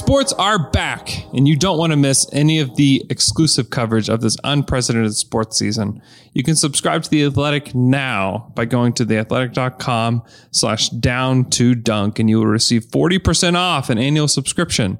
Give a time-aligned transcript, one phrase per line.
[0.00, 4.22] Sports are back, and you don't want to miss any of the exclusive coverage of
[4.22, 6.00] this unprecedented sports season.
[6.32, 12.18] You can subscribe to The Athletic now by going to theathletic.com slash down to dunk,
[12.18, 14.98] and you will receive 40% off an annual subscription.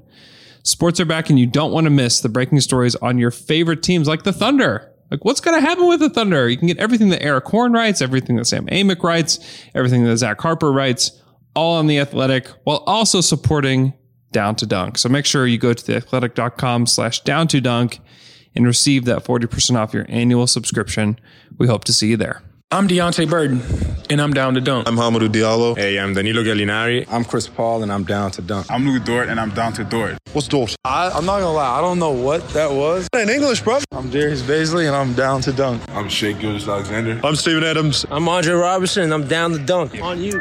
[0.64, 3.82] Sports are back, and you don't want to miss the breaking stories on your favorite
[3.82, 4.92] teams like the Thunder.
[5.10, 6.46] Like, what's going to happen with the Thunder?
[6.46, 9.38] You can get everything that Erik Horne writes, everything that Sam Amick writes,
[9.74, 11.22] everything that Zach Harper writes,
[11.56, 13.94] all on The Athletic, while also supporting
[14.32, 14.98] down to dunk.
[14.98, 18.00] So make sure you go to theathletic.com slash down to dunk
[18.54, 21.18] and receive that 40% off your annual subscription.
[21.58, 22.42] We hope to see you there.
[22.72, 23.60] I'm Deonte Burton,
[24.10, 24.86] and I'm down to dunk.
[24.86, 25.76] I'm Hamidou Diallo.
[25.76, 27.04] Hey, I'm Danilo Gallinari.
[27.10, 28.70] I'm Chris Paul, and I'm down to dunk.
[28.70, 30.18] I'm Lu Dort, and I'm down to Dort.
[30.34, 30.76] What's Dort?
[30.84, 33.08] I, am not gonna lie, I don't know what that was.
[33.12, 33.80] In English, bro.
[33.90, 35.82] I'm Darius Bazley, and I'm down to dunk.
[35.88, 37.20] I'm Shai Gilgeous-Alexander.
[37.24, 38.06] I'm Steven Adams.
[38.08, 40.00] I'm Andre Roberson, and I'm down to dunk.
[40.00, 40.40] On you.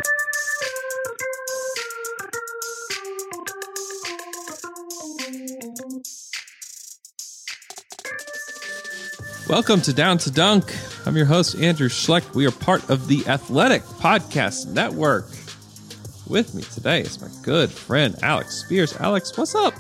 [9.50, 10.72] Welcome to Down to Dunk.
[11.08, 12.36] I'm your host, Andrew Schlecht.
[12.36, 15.26] We are part of the Athletic Podcast Network.
[16.28, 18.96] With me today is my good friend, Alex Spears.
[18.98, 19.74] Alex, what's up?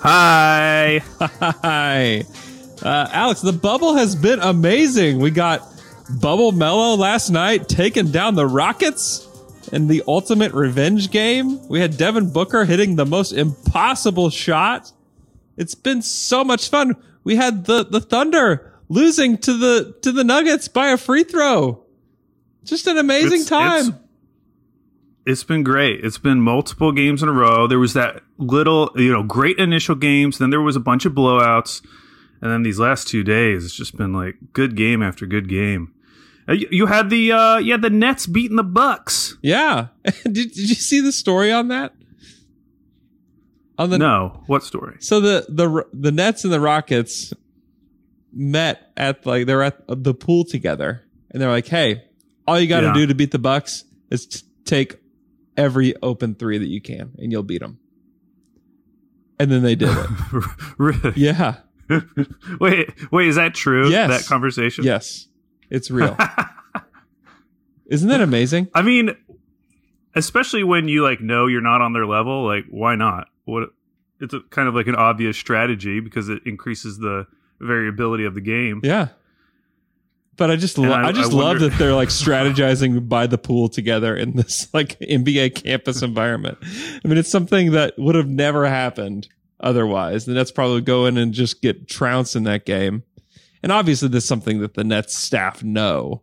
[0.00, 1.00] Hi.
[1.18, 2.24] Hi.
[2.82, 5.18] Uh, Alex, the bubble has been amazing.
[5.18, 5.66] We got
[6.20, 9.26] Bubble Melo last night taking down the Rockets
[9.72, 11.66] in the ultimate revenge game.
[11.68, 14.92] We had Devin Booker hitting the most impossible shot.
[15.56, 16.96] It's been so much fun
[17.26, 21.82] we had the the Thunder losing to the to the Nuggets by a free throw.
[22.62, 23.88] Just an amazing it's, time.
[23.88, 23.98] It's,
[25.26, 26.04] it's been great.
[26.04, 27.66] It's been multiple games in a row.
[27.66, 30.38] There was that little, you know, great initial games.
[30.38, 31.84] Then there was a bunch of blowouts,
[32.40, 35.92] and then these last two days, it's just been like good game after good game.
[36.48, 39.36] Uh, you, you had the uh, yeah the Nets beating the Bucks.
[39.42, 41.92] Yeah, did did you see the story on that?
[43.78, 44.96] On the no, what story?
[45.00, 47.34] So the the the Nets and the Rockets
[48.32, 52.04] met at like they're at the pool together, and they're like, "Hey,
[52.46, 52.94] all you got to yeah.
[52.94, 54.96] do to beat the Bucks is t- take
[55.58, 57.78] every open three that you can, and you'll beat them."
[59.38, 60.10] And then they did it.
[60.78, 61.12] really?
[61.14, 61.56] Yeah.
[62.58, 63.90] wait, wait, is that true?
[63.90, 64.08] Yes.
[64.08, 64.84] That conversation?
[64.84, 65.28] Yes,
[65.68, 66.16] it's real.
[67.86, 68.68] Isn't that amazing?
[68.74, 69.14] I mean,
[70.14, 72.46] especially when you like know you're not on their level.
[72.46, 73.28] Like, why not?
[73.46, 73.70] what
[74.20, 77.26] it's a, kind of like an obvious strategy because it increases the
[77.60, 78.80] variability of the game.
[78.82, 79.08] Yeah.
[80.36, 83.38] But I just lo- I, I, just I love that they're like strategizing by the
[83.38, 86.58] pool together in this like NBA campus environment.
[86.62, 89.28] I mean, it's something that would have never happened
[89.60, 90.26] otherwise.
[90.26, 93.02] The Nets probably go in and just get trounced in that game.
[93.62, 96.22] And obviously, this is something that the Nets staff know,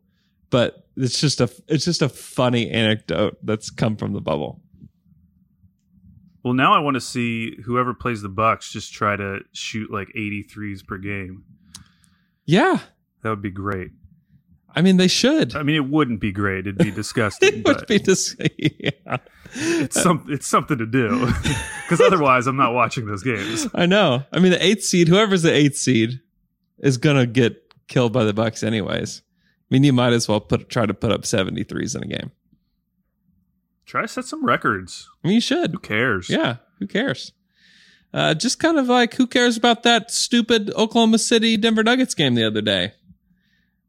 [0.52, 4.62] but it's just a it's just a funny anecdote that's come from the bubble.
[6.44, 10.10] Well, now I want to see whoever plays the Bucks just try to shoot like
[10.10, 11.46] 83s per game.
[12.46, 12.80] Yeah,
[13.22, 13.92] that would be great.
[14.76, 15.56] I mean, they should.
[15.56, 16.68] I mean, it wouldn't be great.
[16.68, 17.60] It'd be disgusting.
[17.60, 18.50] it would be disgusting.
[18.80, 19.18] yeah.
[19.56, 21.28] It's some it's something to do
[21.84, 23.68] because otherwise, I'm not watching those games.
[23.74, 24.24] I know.
[24.32, 26.20] I mean, the eighth seed, whoever's the eighth seed,
[26.80, 29.22] is gonna get killed by the Bucks anyways.
[29.26, 32.32] I mean, you might as well put try to put up 73s in a game.
[33.86, 35.10] Try to set some records.
[35.24, 35.72] I mean, you should.
[35.72, 36.30] Who cares?
[36.30, 37.34] Yeah, who cares?
[38.14, 42.36] Uh, just kind of like who cares about that stupid Oklahoma City Denver Nuggets game
[42.36, 42.94] the other day?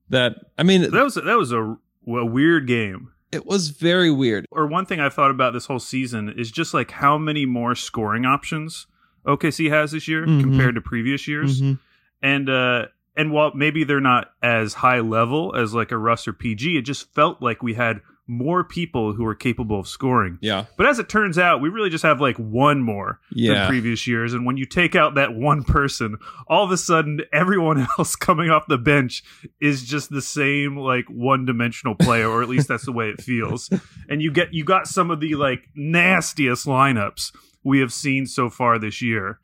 [0.09, 3.13] That I mean, that was that was a, a weird game.
[3.33, 4.47] It was very weird.
[4.51, 7.75] Or one thing I thought about this whole season is just like how many more
[7.75, 8.87] scoring options
[9.27, 10.41] OKC has this year mm-hmm.
[10.41, 11.75] compared to previous years, mm-hmm.
[12.23, 16.33] and uh, and while maybe they're not as high level as like a Russ or
[16.33, 20.39] PG, it just felt like we had more people who are capable of scoring.
[20.41, 20.65] Yeah.
[20.77, 23.55] But as it turns out, we really just have like one more yeah.
[23.55, 24.33] than previous years.
[24.33, 26.17] And when you take out that one person,
[26.49, 29.23] all of a sudden everyone else coming off the bench
[29.61, 33.21] is just the same like one dimensional player, or at least that's the way it
[33.21, 33.71] feels.
[34.07, 37.33] And you get you got some of the like nastiest lineups
[37.63, 39.41] we have seen so far this year.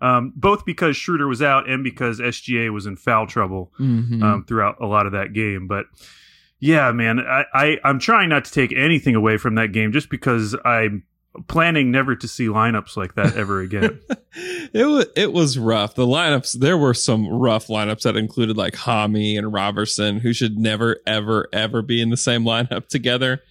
[0.00, 4.22] Um, both because Schroeder was out and because SGA was in foul trouble mm-hmm.
[4.22, 5.66] um, throughout a lot of that game.
[5.66, 5.86] But
[6.64, 10.08] yeah, man, I, I I'm trying not to take anything away from that game just
[10.08, 11.02] because I'm
[11.46, 14.00] planning never to see lineups like that ever again.
[14.72, 15.94] it was it was rough.
[15.94, 20.56] The lineups there were some rough lineups that included like Hami and Roberson, who should
[20.56, 23.42] never ever ever be in the same lineup together.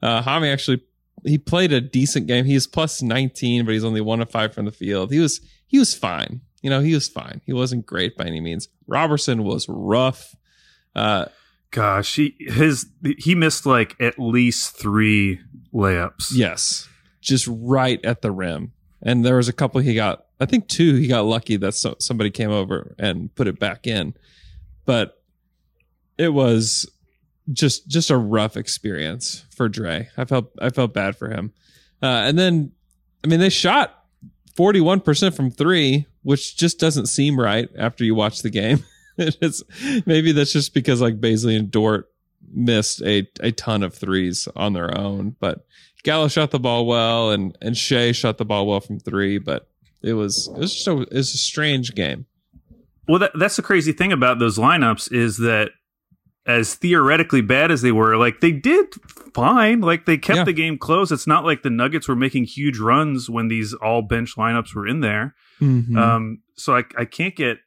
[0.00, 0.80] Uh, Hami actually
[1.24, 2.44] he played a decent game.
[2.44, 5.10] He's plus 19, but he's only one of five from the field.
[5.10, 6.42] He was he was fine.
[6.62, 7.40] You know, he was fine.
[7.44, 8.68] He wasn't great by any means.
[8.86, 10.36] Roberson was rough.
[10.94, 11.24] Uh,
[11.70, 12.86] Gosh, he his
[13.18, 15.40] he missed like at least three
[15.72, 16.32] layups.
[16.32, 16.88] Yes,
[17.20, 18.72] just right at the rim.
[19.02, 21.96] And there was a couple he got, I think two, he got lucky that so,
[21.98, 24.14] somebody came over and put it back in.
[24.84, 25.22] But
[26.18, 26.90] it was
[27.52, 30.08] just just a rough experience for Dre.
[30.16, 31.52] I felt I felt bad for him.
[32.02, 32.72] Uh, and then,
[33.24, 34.04] I mean, they shot
[34.54, 38.84] forty one percent from three, which just doesn't seem right after you watch the game.
[39.18, 39.62] it's
[40.06, 42.08] maybe that's just because like Bazley and Dort
[42.52, 45.64] missed a a ton of threes on their own, but
[46.02, 49.68] Gallo shot the ball well, and and Shai shot the ball well from three, but
[50.02, 52.26] it was it was just a, it was a strange game.
[53.08, 55.70] Well, that, that's the crazy thing about those lineups is that
[56.46, 58.86] as theoretically bad as they were, like they did
[59.34, 59.80] fine.
[59.80, 60.44] Like they kept Yeah.
[60.44, 61.12] the game close.
[61.12, 64.86] It's not like the Nuggets were making huge runs when these all bench lineups were
[64.86, 65.34] in there.
[65.60, 65.96] Mm-hmm.
[65.98, 67.58] Um, so I, I can't get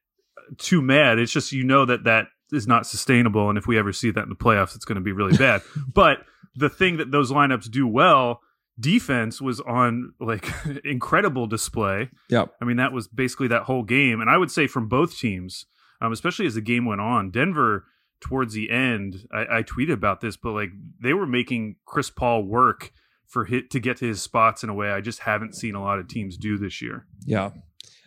[0.57, 1.19] too mad.
[1.19, 4.23] It's just you know that that is not sustainable, and if we ever see that
[4.23, 5.61] in the playoffs, it's going to be really bad.
[5.93, 6.19] but
[6.55, 8.41] the thing that those lineups do well,
[8.79, 10.47] defense was on like
[10.85, 12.09] incredible display.
[12.29, 12.45] Yeah.
[12.61, 15.65] I mean, that was basically that whole game, and I would say from both teams,
[16.01, 17.85] um, especially as the game went on, Denver
[18.19, 20.69] towards the end, I, I tweeted about this, but like
[21.01, 22.91] they were making Chris Paul work
[23.27, 25.81] for hit to get to his spots in a way I just haven't seen a
[25.81, 27.07] lot of teams do this year.
[27.25, 27.49] Yeah.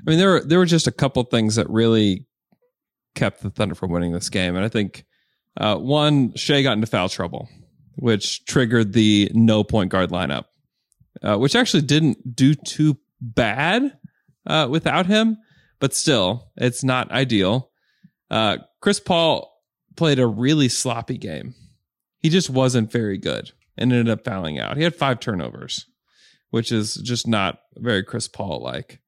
[0.00, 2.26] I mean, there were there were just a couple things that really
[3.14, 5.04] kept the Thunder from winning this game, and I think
[5.56, 7.48] uh, one Shai got into foul trouble,
[7.96, 10.44] which triggered the no point guard lineup,
[11.22, 13.96] uh, which actually didn't do too bad
[14.46, 15.38] uh, without him,
[15.80, 17.70] but still, it's not ideal.
[18.30, 19.52] Uh, Chris Paul
[19.96, 21.54] played a really sloppy game.
[22.18, 24.76] He just wasn't very good and ended up fouling out.
[24.76, 25.86] He had five turnovers,
[26.50, 29.00] which is just not very Chris Paul like.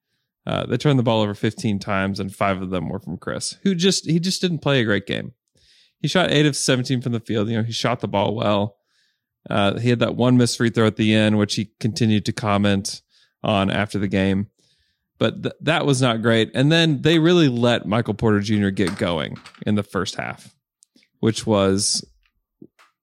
[0.49, 3.59] Uh, they turned the ball over 15 times, and five of them were from Chris,
[3.65, 5.35] who just he just didn't play a great game.
[6.01, 7.51] He shot eight of 17 from the field.
[7.51, 8.77] You know, he shot the ball well.
[9.51, 12.33] Uh, he had that one missed free throw at the end, which he continued to
[12.33, 13.03] comment
[13.43, 14.47] on after the game.
[15.19, 16.51] But th- that was not great.
[16.55, 18.69] And then they really let Michael Porter Jr.
[18.69, 19.37] get going
[19.67, 20.55] in the first half,
[21.21, 22.05] which was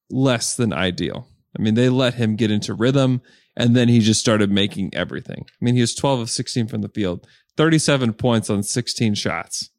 [0.09, 1.27] less than ideal.
[1.57, 3.21] I mean, they let him get into rhythm
[3.55, 5.45] and then he just started making everything.
[5.49, 9.69] I mean, he was 12 of 16 from the field, 37 points on 16 shots.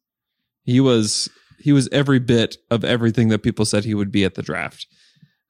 [0.63, 1.29] He was
[1.59, 4.85] he was every bit of everything that people said he would be at the draft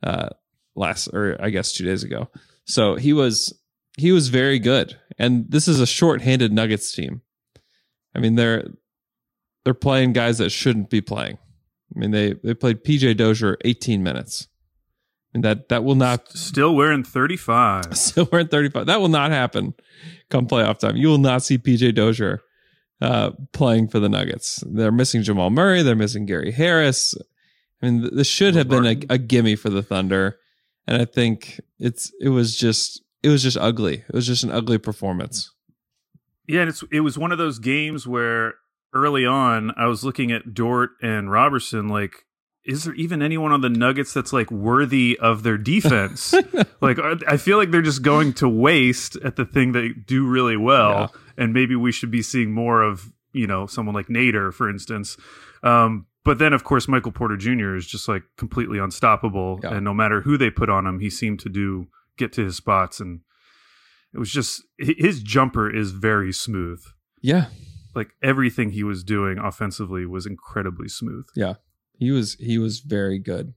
[0.03, 0.29] uh
[0.75, 2.29] last or I guess 2 days ago.
[2.65, 3.53] So, he was
[3.97, 4.97] he was very good.
[5.17, 7.21] And this is a short-handed Nuggets team.
[8.15, 8.67] I mean, they're
[9.63, 11.37] they're playing guys that shouldn't be playing.
[11.95, 14.47] I mean, they they played PJ Dozier 18 minutes.
[15.33, 17.97] And that that will not Still wearing 35.
[17.97, 18.85] still we're at 35.
[18.85, 19.73] That will not happen
[20.29, 20.95] come playoff time.
[20.95, 22.41] You will not see PJ Dozier
[23.01, 24.63] uh, playing for the Nuggets.
[24.65, 25.83] They're missing Jamal Murray.
[25.83, 27.15] They're missing Gary Harris.
[27.81, 30.39] I mean, this should have been a, a gimme for the Thunder,
[30.87, 34.03] and I think it's it was just it was just ugly.
[34.07, 35.51] It was just an ugly performance.
[36.47, 38.55] Yeah, and it's it was one of those games where
[38.93, 42.25] early on I was looking at Dort and Roberson like
[42.67, 46.33] is there even anyone on the Nuggets that's like worthy of their defense?
[46.81, 50.57] like I feel like they're just going to waste at the thing they do really
[50.57, 54.69] well and maybe we should be seeing more of, you know, someone like Nader for
[54.69, 55.17] instance.
[55.63, 57.75] Um but then of course Michael Porter Jr.
[57.75, 59.75] is just like completely unstoppable Yeah.
[59.75, 61.87] and no matter who they put on him he seemed to do
[62.17, 63.21] get to his spots and
[64.13, 66.81] it was just his jumper is very smooth
[67.21, 67.45] Yeah,
[67.95, 71.25] like everything he was doing offensively was incredibly smooth.
[71.97, 73.53] He was he was very good,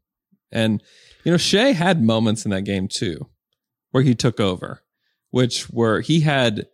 [0.51, 0.83] and
[1.25, 3.29] you know Shai had moments in that game too,
[3.91, 4.83] where he took over,
[5.31, 6.67] which were he had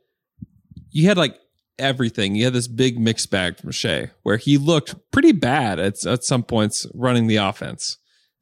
[0.91, 1.39] you had like
[1.79, 2.35] everything.
[2.35, 6.25] He had this big mixed bag from Shai where he looked pretty bad at at
[6.25, 7.99] some points running the offense.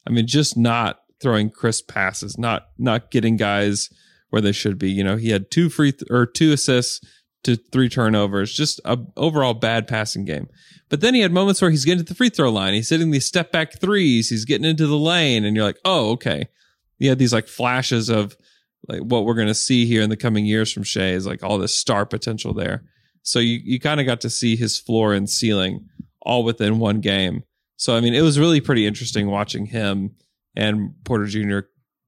[0.06, 3.88] I mean, just not throwing crisp passes, not not getting guys
[4.30, 4.90] where they should be.
[4.90, 7.00] You know, he had two free th- or two assists
[7.44, 10.48] to three turnovers, just a overall bad passing game.
[10.88, 13.10] But then he had moments where he's getting to the free throw line, he's hitting
[13.10, 16.48] these step back threes, he's getting into the lane, and you're like, oh, okay.
[16.98, 18.36] He had these like flashes of
[18.88, 21.58] like what we're gonna see here in the coming years from Shai is like all
[21.58, 22.84] this star potential there.
[23.22, 25.88] So you you kind of got to see his floor and ceiling
[26.22, 27.42] all within one game.
[27.76, 30.14] So I mean, it was really pretty interesting watching him
[30.54, 31.60] and Porter Jr.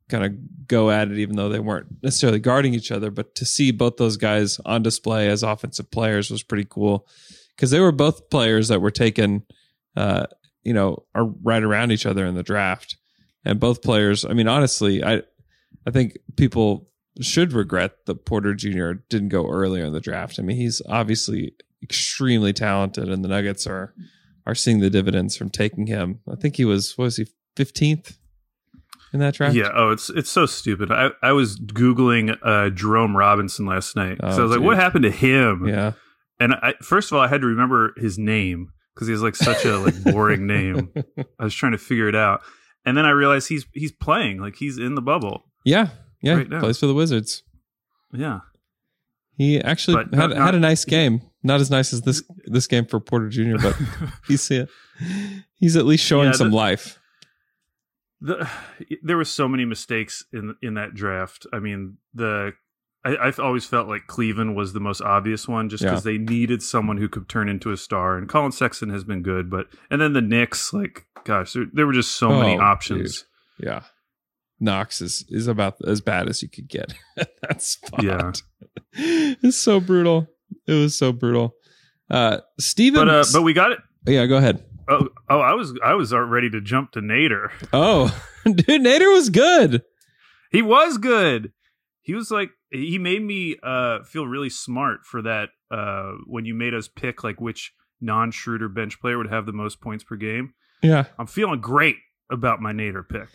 [0.08, 3.10] kind of go at it, even though they weren't necessarily guarding each other.
[3.10, 7.06] But to see both those guys on display as offensive players was pretty cool
[7.56, 9.44] because they were both players that were taken,
[9.96, 10.26] uh,
[10.62, 12.96] you know, are right around each other in the draft,
[13.44, 14.24] and both players.
[14.24, 15.22] I mean, honestly, I
[15.86, 16.88] I think people
[17.20, 18.92] should regret that Porter Jr.
[19.08, 20.38] didn't go earlier in the draft.
[20.38, 23.94] I mean, he's obviously extremely talented, and the Nuggets are
[24.46, 26.20] are seeing the dividends from taking him.
[26.30, 28.18] I think he was what was he fifteenth
[29.16, 29.54] in that draft?
[29.54, 29.70] Yeah.
[29.74, 30.90] Oh, it's it's so stupid.
[30.92, 34.18] I, I was googling uh, Jerome Robinson last night.
[34.22, 35.66] Oh, so I was like, what happened to him?
[35.66, 35.92] Yeah.
[36.38, 39.34] And I, first of all, I had to remember his name because he has like
[39.36, 40.92] such a like boring name.
[41.40, 42.42] I was trying to figure it out,
[42.84, 45.44] and then I realized he's he's playing like he's in the bubble.
[45.64, 45.88] Yeah.
[46.22, 46.34] Yeah.
[46.34, 46.50] Right.
[46.50, 47.42] Plays for the Wizards.
[48.12, 48.40] Yeah.
[49.38, 51.20] He actually But had not- had a nice game.
[51.42, 53.76] Not as nice as this this game for Porter Jr., but
[54.28, 54.50] he's
[55.58, 56.98] he's at least showing Yeah, some the- life.
[58.26, 58.48] The
[59.02, 61.46] there were so many mistakes in in that draft.
[61.52, 62.52] I mean, the
[63.04, 66.62] I, I've always felt like Cleveland was the most obvious one, just because they needed
[66.62, 68.18] someone who could turn into a star.
[68.18, 71.86] And Collin Sexton has been good, but and then the Knicks, like, gosh, there, there
[71.86, 73.24] were just so many Oh, options.
[73.58, 73.82] Yeah.
[74.58, 76.94] Knox is is about as bad as you could get.
[77.16, 78.02] that spot.
[78.02, 78.32] Yeah.
[78.92, 80.26] it's so brutal.
[80.66, 81.54] It was so brutal.
[82.10, 83.78] Uh Steven But uh, but we got it.
[84.06, 84.64] Yeah, go ahead.
[84.88, 87.50] Oh, oh, I was I was ready to jump to Nader.
[87.72, 89.82] Oh, dude, Nader was good.
[90.50, 91.52] He was good.
[92.02, 96.54] He was like he made me uh feel really smart for that uh when you
[96.54, 100.54] made us pick like which non-Schroeder bench player would have the most points per game.
[100.82, 101.06] Yeah.
[101.18, 101.96] I'm feeling great
[102.30, 103.28] about my Nader pick.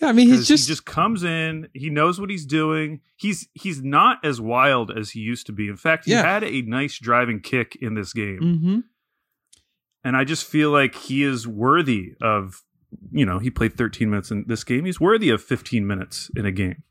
[0.00, 3.00] Yeah, I mean he's just, he just comes in, he knows what he's doing.
[3.16, 5.68] He's he's not as wild as he used to be.
[5.68, 6.22] In fact, he Yeah.
[6.22, 8.40] had a nice driving kick in this game.
[8.40, 8.82] Mhm.
[10.04, 12.62] And I just feel like he is worthy of
[13.12, 14.84] you know, he played 13 minutes in this game.
[14.84, 16.82] He's worthy of 15 minutes in a game.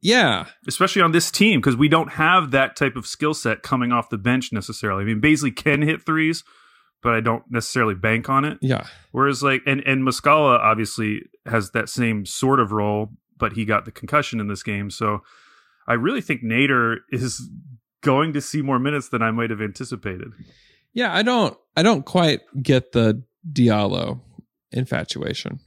[0.00, 0.46] Yeah.
[0.68, 4.10] especially on this team because we don't have that type of skill set coming off
[4.10, 5.02] the bench necessarily.
[5.02, 6.44] I mean, Bazley can hit threes,
[7.02, 8.58] but I don't necessarily bank on it.
[8.60, 8.86] Yeah.
[9.10, 13.86] Whereas, like, and and Muscala obviously has that same sort of role, but he got
[13.86, 15.22] the concussion in this game, so
[15.88, 17.50] I really think Nader is
[18.00, 20.28] going to see more minutes than I might have anticipated.
[20.94, 24.20] Yeah, I don't I don't quite get the Diallo
[24.72, 25.60] infatuation.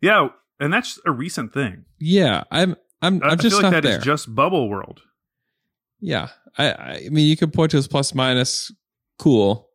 [0.00, 0.28] Yeah,
[0.60, 1.84] and that's a recent thing.
[1.98, 4.00] Yeah, I'm I'm I I'm just feel like not that is there.
[4.00, 5.02] just bubble world.
[6.00, 6.28] yeah.
[6.56, 8.72] I I mean you could point to his plus minus
[9.18, 9.68] cool.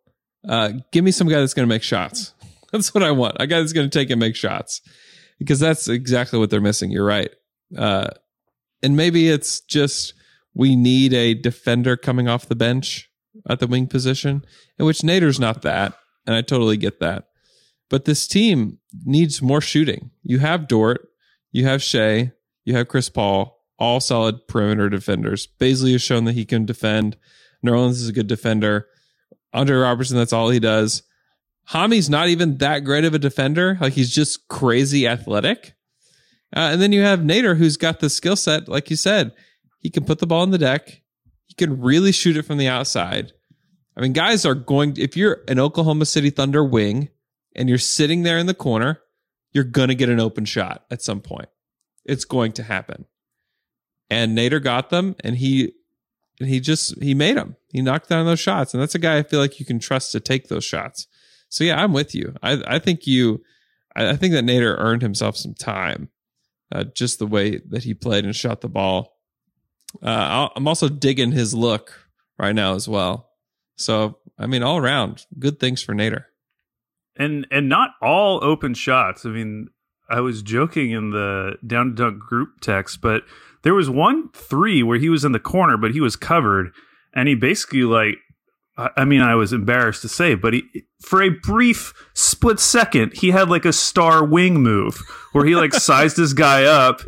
[0.47, 2.33] Uh give me some guy that's going to make shots.
[2.73, 3.37] That's what I want.
[3.39, 4.81] A guy that's going to take and make shots.
[5.37, 6.89] Because that's exactly what they're missing.
[6.89, 7.29] You're right.
[7.77, 8.07] Uh
[8.81, 10.13] and maybe it's just
[10.55, 13.09] we need a defender coming off the bench
[13.49, 14.45] at the wing position,
[14.77, 15.93] in which Nader's not that,
[16.25, 17.27] and I totally get that.
[17.89, 20.11] But this team needs more shooting.
[20.23, 21.09] You have Dort,
[21.51, 22.31] you have Shai,
[22.65, 25.47] you have Chris Paul, all solid perimeter defenders.
[25.59, 27.17] Bazley has shown that he can defend.
[27.65, 28.87] Nerlens is a good defender.
[29.53, 31.03] Andre Roberson, that's all he does.
[31.65, 33.77] Hami's not even that great of a defender.
[33.79, 35.73] Like he's just crazy athletic.
[36.55, 39.31] Uh, and then you have Nader, who's got the skill set, like you said,
[39.79, 41.01] he can put the ball in the deck.
[41.47, 43.33] He can really shoot it from the outside.
[43.95, 44.95] I mean, guys are going.
[44.97, 47.09] If you're an Oklahoma City Thunder wing
[47.55, 49.01] and you're sitting there in the corner,
[49.51, 51.49] you're gonna get an open shot at some point.
[52.05, 53.05] It's going to happen.
[54.09, 55.73] And Nader got them, and he
[56.39, 57.55] and he just he made them.
[57.69, 60.11] He knocked down those shots, and that's a guy I feel like you can trust
[60.11, 61.07] to take those shots.
[61.49, 62.35] So yeah, I'm with you.
[62.41, 63.43] I I think you,
[63.95, 66.09] I, I think that Nader earned himself some time,
[66.71, 69.12] uh, just the way that he played and shot the ball.
[70.01, 72.07] Uh, I'm also digging his look
[72.37, 73.29] right now as well.
[73.77, 76.25] So I mean, all around, good things for Nader.
[77.15, 79.25] and and not all open shots.
[79.25, 79.67] I mean,
[80.09, 83.23] I was joking in the down to dunk group text, but
[83.63, 86.71] there was one three where he was in the corner, but he was covered,
[87.13, 88.15] and he basically like.
[88.77, 90.63] I I mean, I was embarrassed to say, but he,
[90.99, 94.99] for a brief split second, he had like a star wing move
[95.31, 97.01] where he like sized this guy up,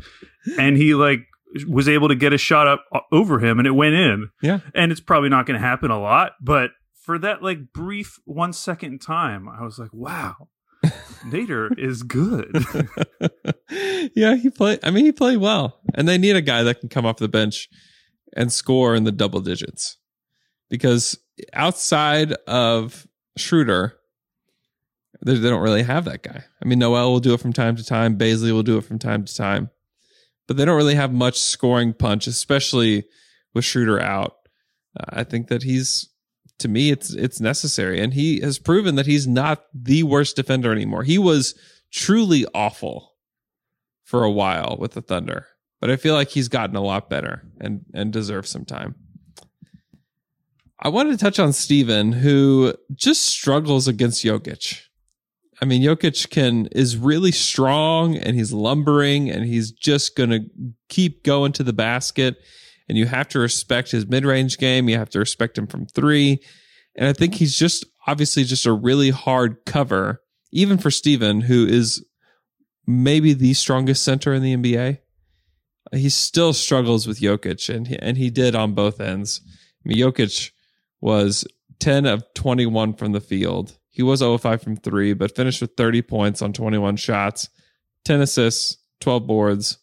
[0.60, 1.22] and he like
[1.68, 4.60] was able to get a shot up uh, over him, and it went in Yeah.
[4.74, 6.72] and it's probably not going to happen a lot but
[7.04, 10.36] for that like brief one second time i was like wow
[11.26, 12.52] nader is good
[14.16, 14.80] yeah, he played.
[14.84, 17.28] I mean, he played well, and they need a guy that can come off the
[17.28, 17.68] bench
[18.36, 19.98] and score in the double digits
[20.70, 21.18] because
[21.54, 23.08] outside of
[23.38, 23.96] Schroeder,
[25.26, 26.44] they, they don't really have that guy.
[26.62, 28.18] I mean, Noel will do it from time to time.
[28.18, 29.70] Bazley will do it from time to time,
[30.48, 33.06] but they don't really have much scoring punch, especially
[33.54, 34.36] with Schroeder out.
[35.00, 36.10] Uh, I think that he's
[36.60, 40.72] to me it's it's necessary and he has proven that he's not the worst defender
[40.72, 41.04] anymore.
[41.04, 41.56] He was
[41.92, 43.14] truly awful
[44.04, 45.48] for a while with the Thunder,
[45.82, 48.96] but I feel like he's gotten a lot better and and deserves some time.
[50.80, 54.82] I wanted to touch on Steven, who just struggles against Jokic.
[55.62, 60.42] I mean, Jokic can is really strong and he's lumbering and he's just gonna
[60.90, 62.38] keep going to the basket.
[62.88, 64.90] And you have to respect his mid-range game.
[64.90, 66.40] You have to respect him from three.
[66.96, 70.22] And I think he's just obviously just a really hard cover,
[70.52, 72.06] even for Steven, who is
[72.86, 75.00] maybe the strongest center in the NBA.
[75.94, 79.42] He still struggles with Jokic, and he, and he did on both ends.
[79.86, 80.52] I mean, Jokic
[81.00, 81.46] was
[81.80, 83.78] 10 of 21 from the field.
[83.96, 87.48] He was 0 5 from three, but finished with 30 points on 21 shots,
[88.04, 89.78] 10 assists, 12 boards.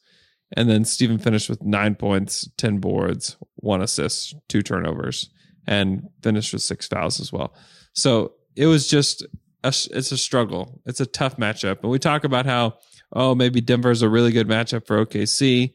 [0.54, 5.30] And then Steven finished with nine points, 10 boards, one assist, two turnovers,
[5.66, 7.54] and finished with six fouls as well.
[7.94, 9.22] So it was just,
[9.64, 10.82] a, it's a struggle.
[10.84, 11.80] It's a tough matchup.
[11.80, 12.74] And we talk about how,
[13.14, 15.72] oh, maybe Denver is a really good matchup for OKC.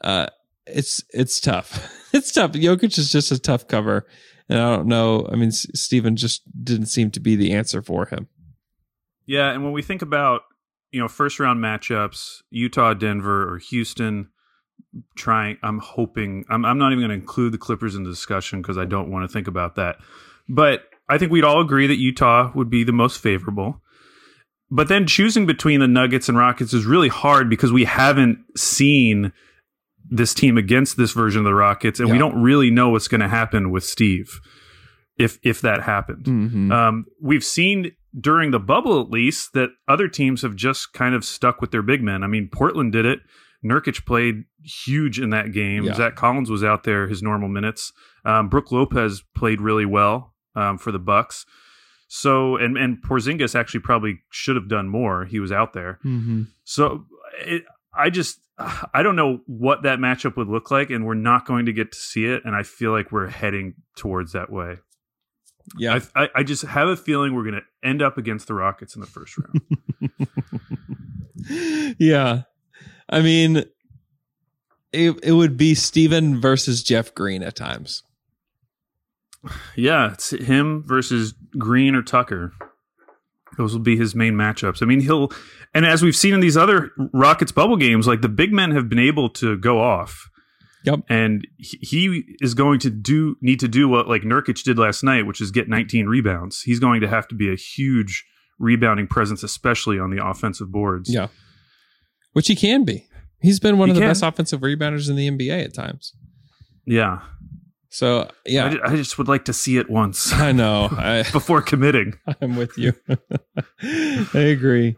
[0.00, 0.28] Uh,
[0.66, 1.92] it's it's tough.
[2.14, 2.52] it's tough.
[2.52, 4.06] Jokic is just a tough cover.
[4.50, 5.26] And I don't know.
[5.32, 8.28] I mean, Steven just didn't seem to be the answer for him.
[9.24, 9.50] Yeah.
[9.50, 10.42] And when we think about
[10.90, 14.30] you know, first round matchups, Utah, Denver, or Houston.
[15.14, 16.44] Trying, I'm hoping.
[16.48, 19.10] I'm, I'm not even going to include the Clippers in the discussion because I don't
[19.10, 19.98] want to think about that.
[20.48, 23.80] But I think we'd all agree that Utah would be the most favorable.
[24.68, 29.32] But then choosing between the Nuggets and Rockets is really hard because we haven't seen
[30.08, 32.12] this team against this version of the Rockets, and yeah.
[32.12, 34.40] we don't really know what's going to happen with Steve
[35.18, 36.24] if if that happened.
[36.24, 36.72] Mm-hmm.
[36.72, 41.24] Um, we've seen during the bubble, at least, that other teams have just kind of
[41.24, 42.24] stuck with their big men.
[42.24, 43.20] I mean, Portland did it.
[43.64, 45.84] Nurkic played huge in that game.
[45.84, 45.94] Yeah.
[45.94, 47.92] Zach Collins was out there his normal minutes.
[48.24, 51.44] Um, Brook Lopez played really well um, for the Bucks.
[52.08, 55.26] So and and Porzingis actually probably should have done more.
[55.26, 56.00] He was out there.
[56.04, 56.44] Mm-hmm.
[56.64, 57.04] So
[57.38, 57.64] it,
[57.94, 58.40] I just
[58.94, 61.92] I don't know what that matchup would look like, and we're not going to get
[61.92, 62.42] to see it.
[62.44, 64.78] And I feel like we're heading towards that way.
[65.76, 68.54] Yeah, I, I, I just have a feeling we're going to end up against the
[68.54, 69.60] Rockets in the first round.
[71.98, 72.42] yeah,
[73.08, 73.64] I mean,
[74.92, 78.02] it it would be Steven versus Jeff Green at times.
[79.76, 82.52] Yeah, it's him versus Green or Tucker.
[83.56, 84.82] Those will be his main matchups.
[84.82, 85.30] I mean, he'll,
[85.74, 88.88] and as we've seen in these other Rockets bubble games, like the big men have
[88.88, 90.28] been able to go off.
[90.84, 91.00] Yep.
[91.10, 95.26] And he is going to do need to do what like Nurkic did last night,
[95.26, 96.62] which is get 19 rebounds.
[96.62, 98.24] He's going to have to be a huge
[98.58, 101.12] rebounding presence, especially on the offensive boards.
[101.12, 101.28] Yeah.
[102.32, 103.06] Which he can be.
[103.42, 104.10] He's been one he of the can.
[104.10, 106.14] best offensive rebounders in the NBA at times.
[106.86, 107.20] Yeah.
[107.90, 110.32] So yeah, I, I just would like to see it once.
[110.34, 112.14] I know I, before committing.
[112.40, 112.94] I'm with you.
[113.82, 114.96] I agree.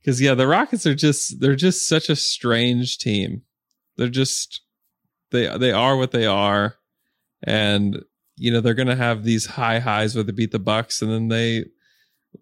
[0.00, 3.42] Because yeah, the Rockets are just they're just such a strange team.
[3.96, 4.60] They're just
[5.30, 6.74] they they are what they are,
[7.42, 8.02] and
[8.36, 11.28] you know they're gonna have these high highs where they beat the Bucks and then
[11.28, 11.64] they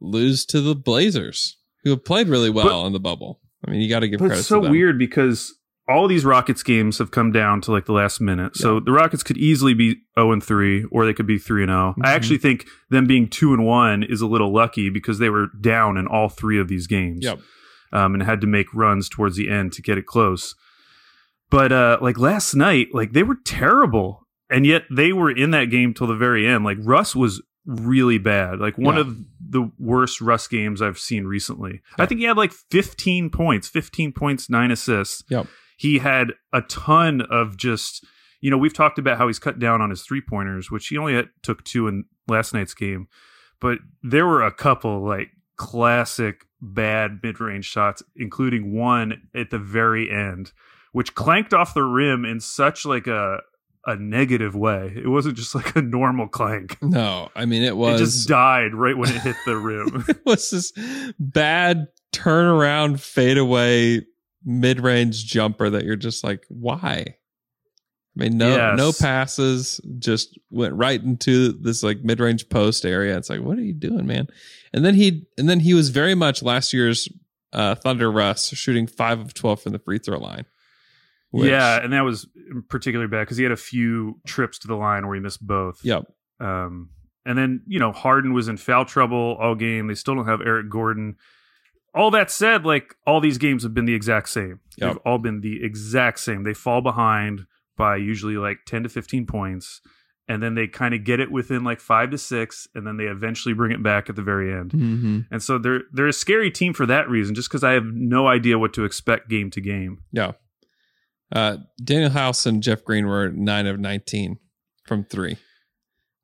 [0.00, 3.40] lose to the Blazers, who have played really well but, in the bubble.
[3.64, 4.38] I mean, you got to give credit.
[4.38, 5.55] It's so weird because
[5.88, 8.57] all these Rockets games have come down to like the last minute.
[8.57, 11.71] So the Rockets could easily be 0 and 3 or they could be 3 and
[11.71, 11.79] 0.
[11.79, 12.07] Mm-hmm.
[12.07, 15.49] I actually think them being 2 and 1 is a little lucky because they were
[15.61, 17.25] down in all three of these games.
[17.25, 17.40] Yep.
[17.92, 20.55] Um, and had to make runs towards the end to get it close.
[21.51, 25.66] But uh, like last night, like they were terrible, and yet they were in that
[25.66, 26.64] game till the very end.
[26.64, 29.03] Like Russ was really bad, like one yeah.
[29.03, 31.83] of the worst Russ games I've seen recently.
[31.99, 32.05] Yeah.
[32.05, 35.23] I think he had like 15 points, 15 points, nine assists.
[35.29, 35.47] Yep.
[35.83, 38.05] He had a ton of just,
[38.40, 40.97] you know, we've talked about how he's cut down on his three pointers, which he
[40.97, 43.09] only had, took two in last night's game,
[43.61, 49.59] but there were a couple like classic bad mid range shots, including one at the
[49.59, 50.53] very end
[50.92, 53.40] which clanked off the rim in such like a
[53.85, 54.92] a negative way.
[54.95, 56.81] It wasn't just like a normal clank.
[56.81, 58.01] No, I mean it was.
[58.01, 60.05] It just died right when it hit the rim.
[60.07, 60.73] it was this
[61.18, 64.03] bad turnaround fadeaway
[64.44, 67.16] mid range jumper that you're just like, why?
[68.14, 68.76] I mean, no, yes.
[68.76, 73.16] no passes, just went right into this like mid range post area.
[73.16, 74.28] It's like, what are you doing, man?
[74.74, 77.09] And then he, and then he was very much last year's
[77.52, 80.44] uh, Thunder Russ, shooting five of twelve from the free throw line.
[81.31, 82.28] Which, yeah, and that was
[82.68, 85.83] particularly bad because he had a few trips to the line where he missed both.
[85.83, 86.05] Yep.
[86.40, 86.90] Um,
[87.24, 89.87] and then you know Harden was in foul trouble all game.
[89.87, 91.16] They still don't have Eric Gordon.
[91.94, 94.61] All that said, like all these games have been the exact same.
[94.78, 94.88] Yep.
[94.88, 96.44] They've all been the exact same.
[96.44, 99.81] They fall behind by usually like ten to fifteen points,
[100.26, 103.05] and then they kind of get it within like five to six, and then they
[103.05, 104.70] eventually bring it back at the very end.
[104.70, 105.20] Mm-hmm.
[105.31, 108.26] And so they're they're a scary team for that reason, just because I have no
[108.26, 110.02] idea what to expect game to game.
[110.12, 110.33] Yeah.
[111.35, 114.38] Uh, Danuel House and Jeff Green were nine of 19
[114.87, 115.38] from three,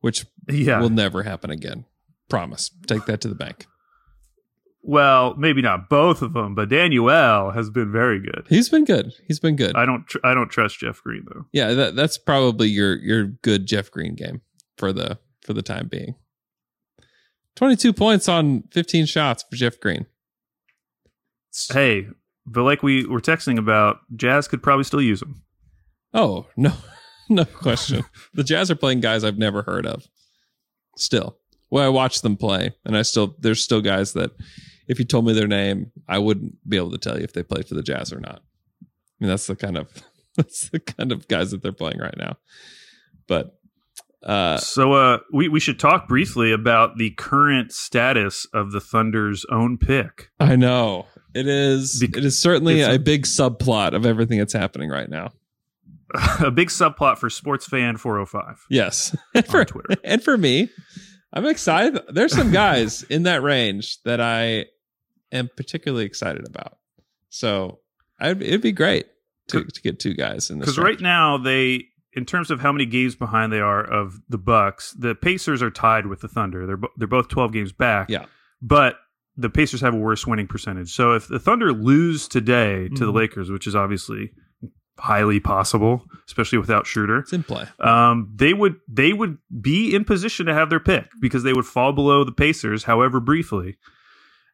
[0.01, 0.81] which yeah.
[0.81, 1.87] will never happen again.
[2.29, 2.71] Promise.
[2.87, 3.67] Take that to the bank.
[4.83, 8.47] Well, maybe not both of them, but Danuel has been very good.
[8.49, 9.13] He's been good.
[9.27, 9.75] He's been good.
[9.77, 10.07] I don't.
[10.07, 11.47] Tr- I don't trust Jeff Green though.
[11.53, 14.41] Yeah, that, that's probably your your good Jeff Green game
[14.77, 16.15] for the for the time being.
[17.57, 20.07] Twenty two points on fifteen shots for Jeff Green.
[21.71, 22.07] Hey,
[22.47, 25.43] but like we were texting about, Jazz could probably still use him.
[26.15, 26.73] Oh no,
[27.29, 28.05] no question.
[28.33, 30.07] the Jazz are playing guys I've never heard of.
[30.97, 31.37] Still,
[31.69, 34.31] well, I watch them play, and I still there's still guys that
[34.89, 37.43] if you told me their name, I wouldn't be able to tell you if they
[37.43, 38.41] played for the Jazz or not.
[38.83, 38.87] I
[39.21, 39.89] mean, that's the kind of
[40.37, 42.37] that's the kind of guys that they're playing right now.
[43.27, 43.55] But
[44.23, 49.45] uh, so uh, we we should talk briefly about the current status of the Thunder's
[49.51, 50.31] own pick.
[50.41, 52.01] I know it is.
[52.01, 55.31] Bec- it is certainly a, a- big subplot of everything that's happening right now.
[56.41, 59.95] a big subplot for Sports Fan 405 Yes, and for on Twitter.
[60.03, 60.71] and for me,
[61.35, 62.01] I'm excited.
[62.09, 64.65] There's some guys in that range that I
[65.33, 66.79] am particularly excited about.
[67.29, 67.81] So
[68.21, 69.07] I'd, it'd be great
[69.49, 70.67] to, to get two guys in this.
[70.67, 74.39] Because right now they, in terms of how many games behind they are of the
[74.39, 76.67] Bucks, the Pacers are tied with the Thunder.
[76.67, 78.09] They're bo- they're both 12 games back.
[78.11, 78.27] Yeah.
[78.61, 78.97] but
[79.41, 80.93] the Pacers have a worse winning percentage.
[80.93, 83.17] So if the Thunder lose today to the Mhm.
[83.17, 84.33] Lakers, which is obviously
[84.99, 87.19] highly possible, especially without Shooter.
[87.21, 87.67] it's in play.
[87.79, 91.67] um, they would they would be in position to have their pick because they would
[91.67, 93.77] fall below the Pacers, however briefly,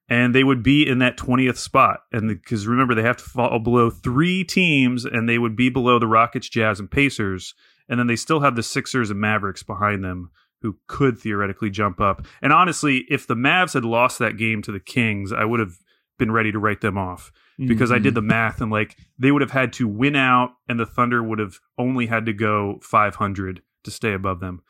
[0.08, 2.00] and they would be in that twentieth spot.
[2.12, 5.98] And because remember, they have to fall below three teams, and they would be below
[5.98, 7.54] the Rockets, Jazz, and Pacers,
[7.88, 10.30] and then they still have the Sixers and Mavericks behind them.
[10.62, 12.24] Who could theoretically jump up?
[12.40, 15.74] And honestly, if the Mavs had lost that game to the Kings, I would have
[16.18, 18.02] been ready to write them off because I Mhm.
[18.04, 21.22] did the math and like they would have had to win out and the Thunder
[21.22, 24.62] would have only had to go 500 to stay above them.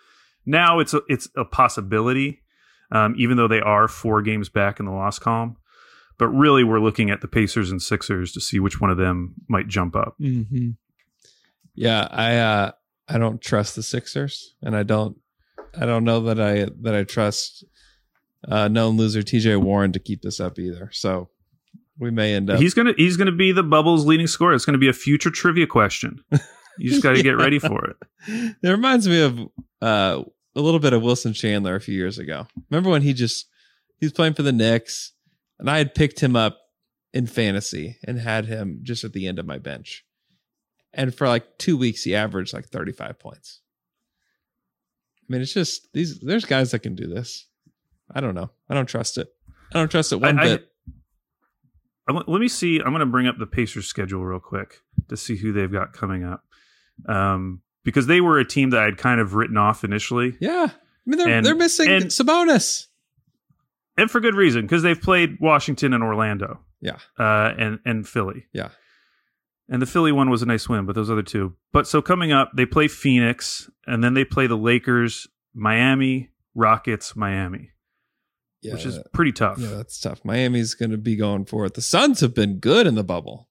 [0.46, 2.42] Now it's a, it's a possibility,
[2.94, 5.56] um, even though they are four games back in the loss column.
[6.16, 9.34] But really, we're looking at the Pacers and Sixers to see which one of them
[9.48, 10.14] might jump up.
[10.20, 10.70] Mm-hmm.
[11.74, 12.72] Yeah, I uh,
[13.08, 15.16] I don't trust the Sixers, and I don't
[15.78, 17.64] I don't know that I that I trust
[18.48, 19.56] uh, known loser T.J.
[19.56, 20.88] Warren to keep this up either.
[20.92, 21.30] So
[21.98, 22.60] we may end up.
[22.60, 24.54] He's gonna he's gonna be the Bubbles' leading scorer.
[24.54, 26.20] It's gonna be a future trivia question.
[26.78, 27.96] You just got to get ready for it.
[28.62, 29.40] It reminds me of
[29.80, 30.22] uh,
[30.56, 32.46] a little bit of Wilson Chandler a few years ago.
[32.70, 33.46] Remember when he just
[33.98, 35.12] he was playing for the Knicks,
[35.58, 36.58] and I had picked him up
[37.12, 40.04] in fantasy and had him just at the end of my bench,
[40.92, 43.60] and for like two weeks he averaged like thirty five points.
[45.22, 46.20] I mean, it's just these.
[46.20, 47.46] There's guys that can do this.
[48.14, 48.50] I don't know.
[48.68, 49.28] I don't trust it.
[49.72, 50.68] I don't trust it one I- I- bit.
[52.06, 52.76] I want- let me see.
[52.80, 55.94] I'm going to bring up the Pacers schedule real quick to see who they've got
[55.94, 56.44] coming up.
[57.08, 60.76] Um, because they were a team that I'd kind of written off initially, yeah, I
[61.06, 62.86] mean they're And- they're missing and- Sabonis.
[63.96, 68.46] and for good reason because they've played Washington and Orlando, Yeah, uh, and and Philly.
[68.52, 68.70] yeah.
[69.68, 71.54] And the Philly one was a nice win, but those other two.
[71.72, 77.16] But so coming up, they play Phoenix, and then they play the Lakers, Miami, Rockets,
[77.16, 77.70] Miami,
[78.60, 79.56] yeah which is pretty tough.
[79.58, 80.22] yeah, that's tough.
[80.22, 81.72] Miami's going to be going for it.
[81.74, 83.48] The Suns have been good in the bubble.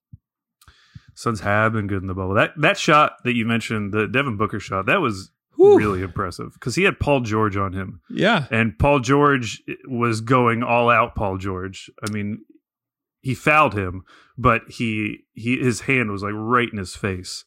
[1.14, 2.34] Suns have been good in the bubble.
[2.34, 5.76] That that shot that you mentioned, the Devin Booker shot, that was Whew.
[5.78, 10.62] really impressive because he had Paul George on him, Yeah, and Paul George was going
[10.62, 11.14] all out.
[11.14, 12.40] Paul George, I mean,
[13.20, 14.02] he fouled him,
[14.36, 17.44] but he he his hand was like right in his face,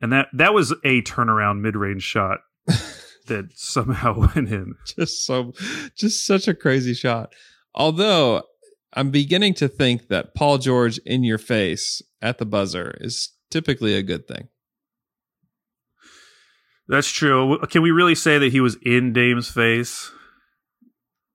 [0.00, 2.38] and that that was a turnaround mid range shot
[3.26, 4.74] that somehow went in.
[4.96, 5.52] just so
[5.96, 7.32] just such a crazy shot.
[7.74, 8.42] Although
[8.94, 13.94] I'm beginning to think that Paul George in your face at the buzzer is typically
[13.94, 14.48] a good thing.
[16.88, 17.58] That's true.
[17.70, 20.10] Can we really say that he was in Dame's face?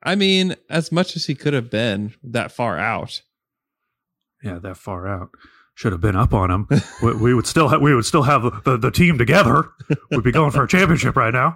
[0.03, 3.21] I mean, as much as he could have been that far out.
[4.43, 5.29] Yeah, that far out.
[5.73, 6.67] Should have been up on him.
[7.01, 9.69] we, we would still have, we would still have the, the team together.
[10.11, 11.55] We'd be going for a championship right now.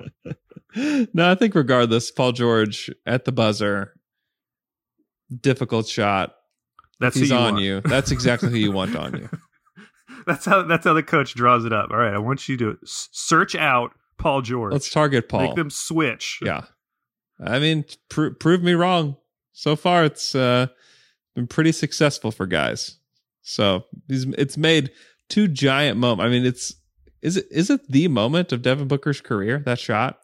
[1.13, 3.93] no, I think regardless, Paul George at the buzzer,
[5.41, 6.35] difficult shot.
[6.99, 7.63] That's He's who you on want.
[7.65, 7.81] you.
[7.81, 9.29] That's exactly who you want on you.
[10.27, 11.89] That's how that's how the coach draws it up.
[11.89, 14.71] All right, I want you to search out Paul George.
[14.71, 15.41] Let's target Paul.
[15.41, 16.37] Make them switch.
[16.43, 16.65] Yeah.
[17.43, 19.17] I mean, pr- prove me wrong.
[19.53, 20.67] So far, it's uh,
[21.33, 22.97] been pretty successful for guys.
[23.41, 24.91] So he's, it's made
[25.27, 26.27] two giant moments.
[26.27, 26.75] I mean, it's
[27.23, 29.63] is it is it the moment of Devin Booker's career?
[29.65, 30.20] That shot.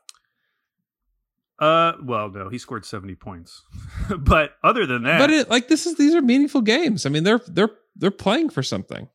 [1.60, 3.64] Uh, well, no, he scored seventy points,
[4.20, 7.06] but other than that, But it like this is these are meaningful games.
[7.06, 9.10] I mean, they're they're they're playing for something.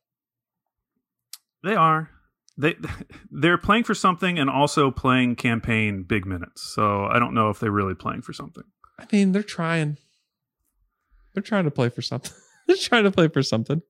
[1.63, 2.09] they are
[2.57, 2.75] they
[3.31, 6.61] they're playing for something and also playing Cam Payne big minutes.
[6.75, 8.63] So I don't know if they're really playing for something.
[8.99, 9.97] I mean, they're trying.
[11.33, 12.31] They're trying to play for something.
[12.67, 13.81] they're trying to play for something.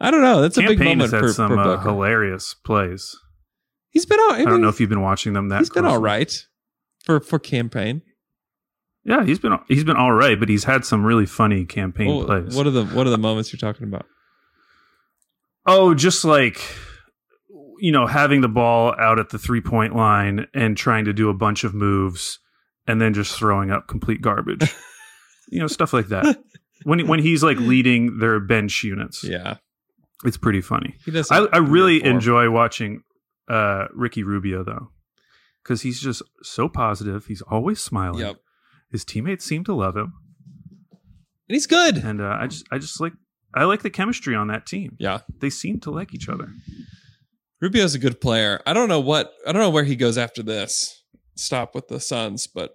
[0.00, 0.40] I don't know.
[0.40, 3.16] That's a big moment for, some for uh, hilarious plays.
[3.90, 4.32] He's been out.
[4.32, 5.60] I, I don't know if you've been watching them that.
[5.60, 6.04] he's been all closely.
[6.04, 6.46] right
[7.04, 8.02] for for Cam Payne.
[9.04, 12.08] Yeah, he's been he's been all right, but he's had some really funny Cam Payne
[12.08, 12.56] Well, plays.
[12.56, 14.06] what are the what are the moments you're talking about?
[15.66, 16.60] Oh, just like
[17.78, 21.28] you know, having the ball out at the three point line and trying to do
[21.28, 22.38] a bunch of moves
[22.86, 24.72] and then just throwing up complete garbage.
[25.50, 26.38] you know, stuff like that.
[26.84, 29.56] When when he's like leading their bench units, Yeah,
[30.24, 30.96] it's pretty funny.
[31.04, 31.30] he does.
[31.30, 33.02] I, I really enjoy watching
[33.48, 34.90] uh, Ricky Rubio though,
[35.64, 37.26] because he's just so positive.
[37.26, 38.20] He's always smiling.
[38.20, 38.36] Yep,
[38.92, 40.12] His teammates seem to love him,
[40.92, 41.96] and he's good.
[41.96, 43.14] and uh, I just I just like
[43.54, 44.96] I like the chemistry on that team.
[44.98, 46.48] Yeah, They seem to like each other.
[47.60, 48.60] Rubio's a good player.
[48.66, 51.02] I don't know what I don't know where he goes after this.
[51.36, 52.74] Stop with the Suns, but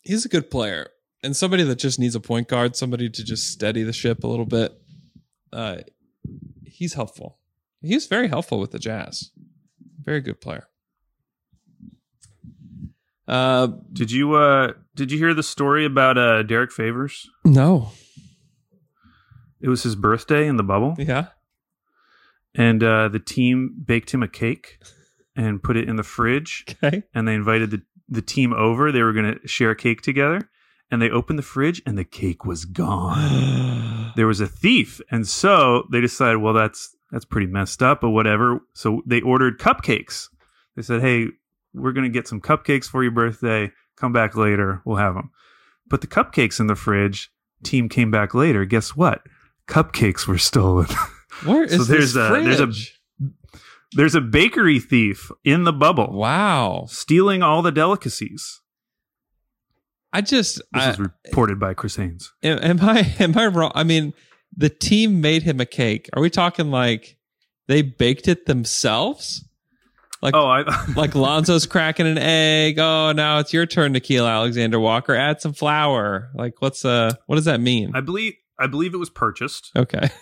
[0.00, 0.88] he's a good player
[1.22, 4.26] and somebody that just needs a point guard, somebody to just steady the ship a
[4.26, 4.72] little bit.
[5.52, 5.78] Uh,
[6.64, 7.38] he's helpful.
[7.80, 9.30] He's very helpful with the Jazz.
[10.02, 10.68] Very good player.
[13.26, 17.28] Uh, Did you uh did you hear the story about uh Derrick Favors?
[17.44, 17.90] no.
[19.60, 21.28] It was his birthday in the bubble, Yeah.
[22.54, 24.78] and uh, the team baked him a cake
[25.34, 26.64] and put it in the fridge.
[26.84, 27.02] Okay.
[27.14, 28.92] and they invited the, the team over.
[28.92, 30.50] They were going to share a cake together.
[30.90, 34.12] And they opened the fridge and the cake was gone.
[34.16, 35.00] there was a thief.
[35.10, 38.60] And so they decided, well, that's that's pretty messed up, but whatever.
[38.74, 40.28] So they ordered cupcakes.
[40.76, 41.28] They said, hey,
[41.74, 43.70] we're going to get some cupcakes for your birthday.
[43.96, 44.80] Come back later.
[44.84, 45.30] We'll have them.
[45.88, 47.30] But the cupcakes in the fridge,
[47.62, 48.64] team came back later.
[48.64, 49.22] Guess what?
[49.68, 50.86] Cupcakes were stolen.
[51.44, 53.00] Where is So there's this a- there's a- fridge?
[53.96, 56.86] There's a bakery thief in the bubble wow.
[56.88, 58.60] stealing all the delicacies.
[60.12, 62.32] I just This I, is reported by Chris Haynes.
[62.42, 63.70] Am, am I am I wrong?
[63.74, 64.12] I mean,
[64.56, 66.08] the team made him a cake.
[66.12, 67.16] Are we talking like
[67.68, 69.44] they baked it themselves?
[70.24, 70.62] Like Oh, I
[70.96, 72.78] like Lonzo's cracking an egg.
[72.78, 75.14] Oh, now it's your turn, to Nickeil Alexander Walker.
[75.14, 76.30] Add some flour.
[76.34, 77.92] Like what's uh what does that mean?
[77.94, 79.70] I believe I believe it was purchased.
[79.76, 80.08] okay.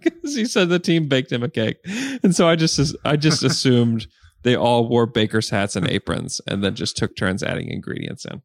[0.00, 1.78] Because he said the team baked him a cake,
[2.22, 4.06] and so I just I just assumed
[4.44, 8.42] they all wore baker's hats and aprons, and then just took turns adding ingredients in.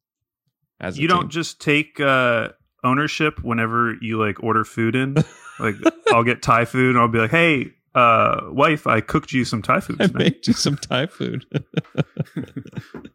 [0.80, 1.30] As You don't team.
[1.30, 2.50] just take uh,
[2.84, 5.16] ownership whenever you like order food in.
[5.60, 5.76] Like
[6.08, 9.62] I'll get Thai food and I'll be like, "Hey, uh, wife, I cooked you some
[9.62, 11.46] Thai food I tonight." made you some Thai food.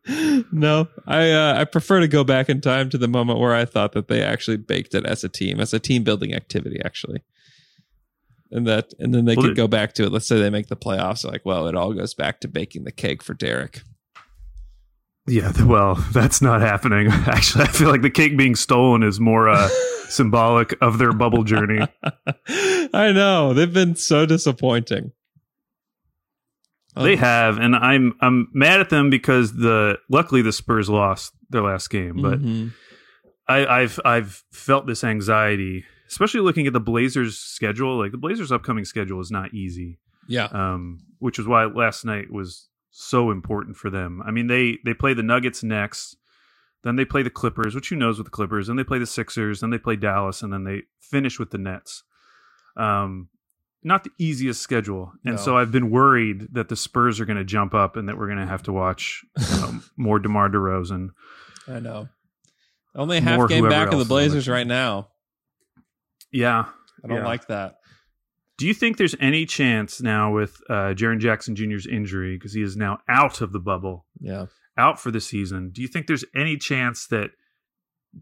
[0.53, 3.65] no, I uh, I prefer to go back in time to the moment where I
[3.65, 7.23] thought that they actually baked it as a team, as a team building activity, actually.
[8.51, 10.13] And that, and then they Well, could it- go back to it.
[10.13, 11.25] Let's say they make the playoffs.
[11.25, 13.83] Like, well, it all goes back to baking the cake for Derrick.
[15.29, 17.07] Yeah, well, that's not happening.
[17.27, 19.69] Actually, I feel like the cake being stolen is more uh,
[20.09, 21.87] symbolic of their bubble journey.
[22.93, 25.13] I know they've been so disappointing.
[26.97, 31.63] They have, and I'm I'm mad at them because the luckily the Spurs lost their
[31.63, 32.73] last game, but Mhm.
[33.47, 37.97] I, I've I've felt this anxiety, especially looking at the Blazers' schedule.
[37.99, 42.33] Like the Blazers' upcoming schedule is not easy, yeah, um, which is why last night
[42.33, 42.69] was
[43.01, 44.21] so important for them.
[44.27, 46.17] I mean, they they play the Nuggets next,
[46.83, 49.07] then they play the Clippers, which who knows with the Clippers, then they play the
[49.07, 52.03] Sixers, then they play Dallas, and then they finish with the Nets.
[52.77, 53.29] Um,
[53.85, 55.41] not the easiest schedule, and No.
[55.41, 58.27] so I've been worried that the Spurs are going to jump up and that we're
[58.27, 61.11] going to have to watch you know, more DeMar DeRozan.
[61.69, 62.09] I know.
[62.97, 65.09] Only half game back of the else is on the Blazers right now.
[66.33, 66.65] Yeah,
[67.05, 67.25] I don't Yeah.
[67.25, 67.79] like that.
[68.59, 72.61] Do you think there's any chance now with uh, Jaren Jackson Jr.'s injury because he
[72.63, 74.47] is now out of the bubble, Yeah.
[74.77, 75.71] out for the season?
[75.71, 77.31] Do you think there's any chance that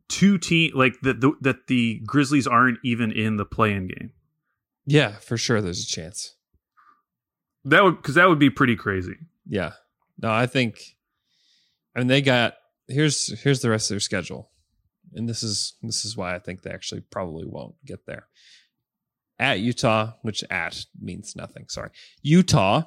[0.09, 4.13] two team like that the, that the Grizzlies aren't even in the play-in game?
[4.85, 5.61] Yeah, for sure.
[5.63, 6.37] There's a chance.
[7.65, 9.17] That would because that would be pretty crazy.
[9.49, 9.73] Yeah.
[10.23, 10.79] No, I think
[11.95, 12.55] I mean they got
[12.89, 14.51] here's here's the rest of their schedule.
[15.15, 18.27] And this is this is why I think they actually probably won't get there.
[19.39, 21.91] At Utah, which at means nothing, sorry.
[22.23, 22.85] Utah,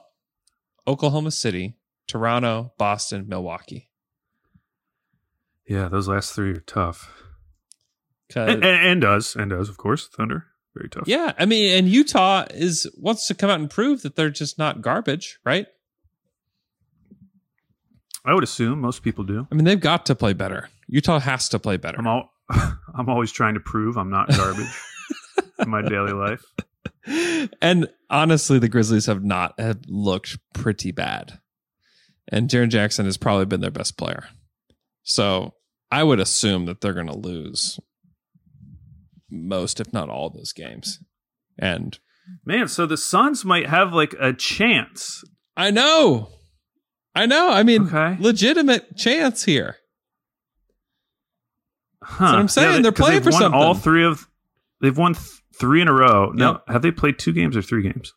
[0.87, 3.89] Oklahoma City, Toronto, Boston, Milwaukee.
[5.67, 7.11] Yeah, those last three are tough.
[8.35, 11.07] and, and, and does and does of course Thunder very tough.
[11.07, 14.57] yeah, I mean, and Utah is wants to come out and prove that they're just
[14.57, 15.67] not garbage, right?
[18.25, 19.47] I would assume most people do.
[19.51, 20.69] I mean, they've got to play better.
[20.87, 21.99] Utah has to play better.
[21.99, 24.67] I'm all I'm always trying to prove I'm not garbage
[25.59, 26.43] in my daily life.
[27.61, 31.39] and honestly, the Grizzlies have not have looked pretty bad.
[32.31, 34.27] And Jaren Jackson has probably been their best player.
[35.03, 35.55] So
[35.91, 37.79] I would assume that they're going to lose
[39.31, 40.99] most, if not all, those games.
[41.57, 41.97] And
[42.45, 45.23] Man, so the Suns might have like a chance.
[45.57, 46.29] I know,
[47.15, 47.49] I know.
[47.51, 48.17] I mean, Okay.
[48.19, 49.77] legitimate chance here.
[52.03, 52.25] Huh.
[52.25, 52.75] what I'm saying.
[52.77, 54.27] they- They're 'cause playing for won All three of
[54.81, 55.25] they've won th-
[55.59, 56.31] three in a row.
[56.31, 56.63] Now, Yep.
[56.69, 58.13] have they played two games or three games?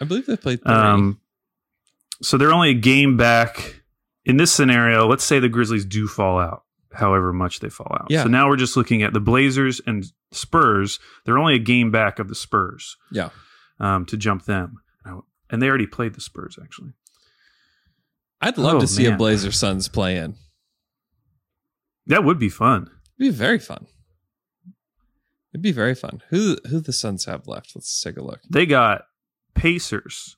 [0.00, 0.72] I believe they played three.
[0.72, 1.20] Um,
[2.22, 3.80] so they're only a game back.
[4.24, 8.06] In this scenario, let's say the Grizzlies do fall out, however much they fall out.
[8.08, 8.22] Yeah.
[8.22, 11.00] So now we're just looking at the Blazers and Spurs.
[11.24, 13.30] They're only a game back of the Spurs yeah.
[13.80, 14.78] um, to jump them.
[15.50, 16.92] And they already played the Spurs, actually.
[18.40, 19.16] I'd love Oh, to see a.
[19.16, 20.36] Blazer Suns play in.
[22.06, 22.84] That would be fun.
[22.84, 23.86] It'd be very fun.
[25.52, 26.22] It'd be very fun.
[26.30, 27.72] Who who the Suns have left?
[27.74, 28.40] Let's take a look.
[28.48, 29.02] They got
[29.54, 30.36] Pacers.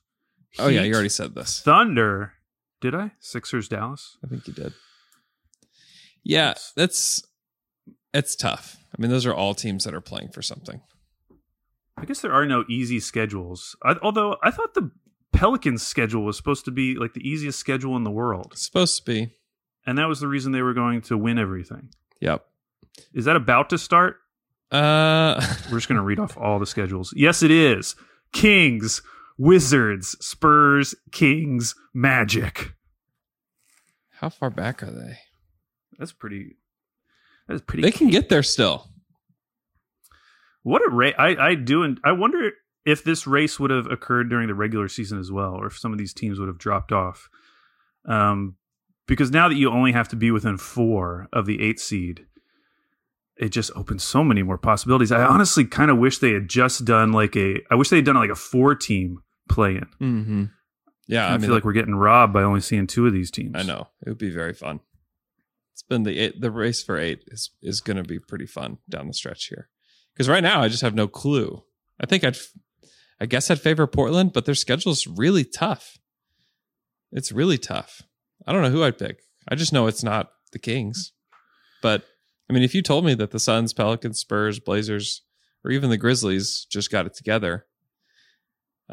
[0.59, 1.61] Oh yeah, you already said this.
[1.61, 2.33] Thunder.
[2.81, 3.11] Did I?
[3.19, 4.17] Sixers, Dallas.
[4.23, 4.73] I think you did.
[6.23, 7.23] Yeah, that's
[8.13, 8.77] it's tough.
[8.97, 10.81] I mean, those are all teams that are playing for something.
[11.97, 13.75] I guess there are no easy schedules.
[13.83, 14.91] I, although I thought the
[15.33, 18.97] Pelicans schedule was supposed to be like the easiest schedule in the world, It's supposed
[18.97, 19.31] to be.
[19.85, 21.89] and that was the reason they were going to win everything.
[22.21, 22.45] Yep.
[23.13, 24.17] Is that about to start?
[24.71, 25.35] Uh
[25.71, 27.13] We're just going to read off all the schedules.
[27.15, 27.95] Yes, it is.
[28.33, 29.01] Kings,
[29.37, 32.73] Wizards, Spurs, Kings, Magic.
[34.19, 35.17] how far back are they?
[35.97, 36.57] That's pretty.
[37.47, 37.83] That's pretty.
[37.83, 38.89] They can get there still.
[40.63, 41.13] What a race!
[41.17, 42.51] I I do, and I wonder
[42.85, 45.91] if this race would have occurred during the regular season as well, or if some
[45.91, 47.29] of these teams would have dropped off.
[48.07, 48.55] Um,
[49.07, 52.25] because now that you only have to be within four of the eight seed,
[53.37, 55.11] it just opens so many more possibilities.
[55.11, 57.61] I honestly kind of wish they had just done like a.
[57.69, 59.19] I wish they had done like a four team
[59.49, 59.87] play in.
[60.01, 60.43] Mm-hmm.
[61.07, 63.29] Yeah, I, I, mean, feel like we're getting robbed by only seeing two of these
[63.29, 63.53] teams.
[63.55, 64.79] I know it would be very fun.
[65.73, 68.77] It's been the eight, the race for eight is is going to be pretty fun
[68.89, 69.69] down the stretch here.
[70.13, 71.63] Because right now I just have no clue.
[71.99, 72.37] I think I'd,
[73.19, 75.97] I guess I'd favor Portland, but their schedule's really tough.
[77.11, 78.01] It's really tough.
[78.47, 79.19] I don't know who I'd pick.
[79.47, 81.11] I just know it's not the Kings.
[81.81, 82.05] But
[82.49, 85.21] I mean, if you told me that the Suns, Pelicans, Spurs, Blazers,
[85.63, 87.65] or even the Grizzlies just got it together,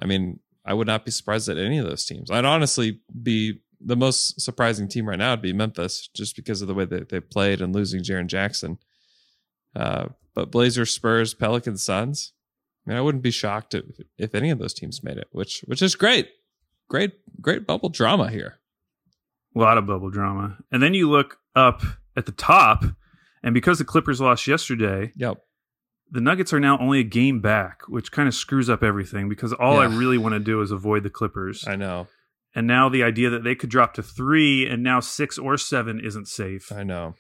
[0.01, 2.31] I mean, I would not be surprised at any of those teams.
[2.31, 6.69] I'd honestly be the most surprising team right now would be Memphis, just because of
[6.69, 8.79] the way that they played and losing Jaren Jackson.
[9.75, 12.33] Uh, but Blazers, Spurs, Pelicans, Suns.
[12.87, 13.85] I mean, I wouldn't be shocked if,
[14.19, 16.29] if any of those teams made it, which which is great,
[16.89, 18.59] great, great bubble drama here.
[19.55, 20.59] A lot of bubble drama.
[20.71, 21.83] And then you look up
[22.17, 22.85] at the top,
[23.43, 25.39] and because the Clippers lost yesterday, Yep.
[26.11, 29.53] the Nuggets are now only a game back, which kind of screws up everything because
[29.53, 31.67] all I really want to do is avoid the Clippers.
[31.67, 32.07] I know,
[32.55, 36.01] and now the idea that they could drop to three and now six or seven
[36.01, 37.15] isn't safe I know.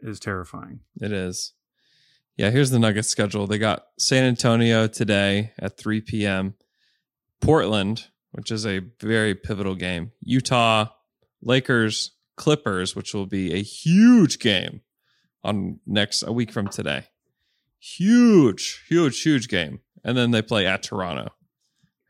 [0.00, 0.80] is terrifying.
[1.00, 1.52] It is.
[2.36, 3.46] Yeah, here's the Nuggets schedule.
[3.48, 6.54] They got San Antonio today at 3 p.m.
[7.40, 10.12] Portland, which is a very pivotal game.
[10.20, 10.86] Utah,
[11.42, 14.82] Lakers, Clippers, which will be a huge game
[15.44, 17.06] on next a week from today.
[17.78, 19.80] Huge, huge, huge game.
[20.04, 21.28] And then they play at Toronto,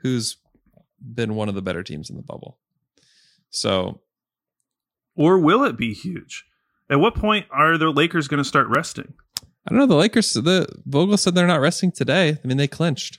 [0.01, 0.37] who's
[1.01, 2.59] been one of the better teams in the bubble.
[3.51, 4.01] So
[5.14, 6.45] Or will it be huge?
[6.91, 9.14] At what point are the Lakers going to start resting?
[9.43, 9.87] I don't know.
[9.87, 12.38] The Lakers, the Vogel said they're not resting today.
[12.43, 13.19] I mean, they clinched.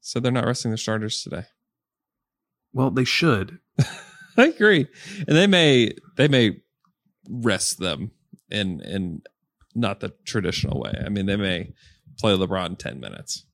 [0.00, 1.44] Said they're not resting their starters today.
[2.72, 3.60] Well, they should.
[4.36, 4.86] I agree,
[5.26, 6.60] and they may they may
[7.28, 8.10] rest them
[8.50, 9.22] in in
[9.74, 10.92] not the traditional way.
[11.04, 11.72] I mean, they may
[12.18, 13.44] play LeBron ten minutes.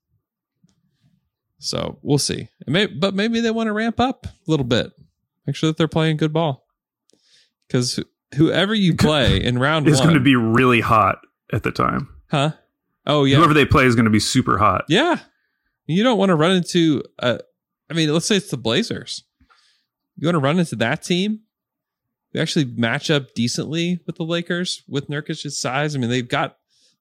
[1.58, 2.48] So we'll see.
[2.66, 4.90] It may, but maybe they want to ramp up a little bit,
[5.46, 6.66] make sure that they're playing good ball.
[7.68, 8.00] Because
[8.34, 11.18] whoever you play in round is going to be really hot
[11.52, 12.08] at the time.
[12.30, 12.52] huh?
[13.06, 14.84] Oh yeah, Whoever they play is going to be super hot.
[14.88, 15.18] Yeah.
[15.86, 17.38] You don't want to run into uh
[17.90, 19.24] I mean, let's say it's the Blazers.
[20.16, 21.40] You want to run into that team?
[22.32, 25.94] They actually match up decently with the Lakers with Nurkic's size.
[25.94, 26.56] I mean, they've got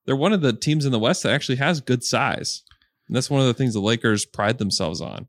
[0.06, 2.64] they're one of the teams in the West that actually has good size.
[3.08, 5.28] And that's one of the things the Lakers pride themselves on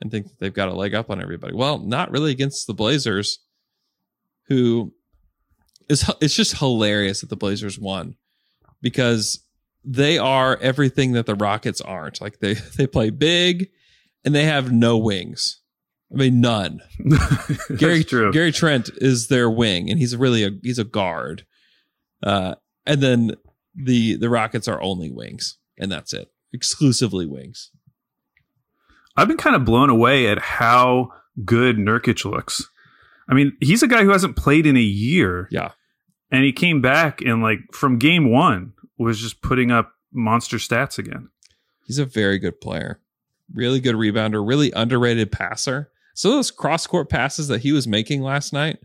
[0.00, 1.54] and think they've got a leg up on everybody.
[1.54, 3.38] Well, not really against the Blazers,
[4.48, 4.92] who
[5.88, 8.16] is it's just hilarious that the Blazers won
[8.80, 9.44] because
[9.84, 12.20] they are everything that the Rockets aren't.
[12.20, 13.70] Like they they play big
[14.24, 15.59] and they have no wings.
[16.12, 16.82] I mean none.
[17.76, 18.32] Gary true.
[18.32, 21.44] Gary Trent is their wing and he's really a he's a guard.
[22.22, 22.56] Uh
[22.86, 23.36] and then
[23.74, 26.32] the the Rockets are only wings and that's it.
[26.52, 27.70] Exclusively wings.
[29.16, 31.12] I've been kind of blown away at how
[31.44, 32.68] good Nurkic looks.
[33.28, 35.48] I mean, he's a guy who hasn't played in a year.
[35.50, 35.70] Yeah.
[36.32, 40.98] And he came back and like from game one was just putting up monster stats
[40.98, 41.28] again.
[41.86, 43.00] He's a very good player.
[43.52, 45.90] Really good rebounder, really underrated passer.
[46.20, 48.76] So those cross court passes that he was making last night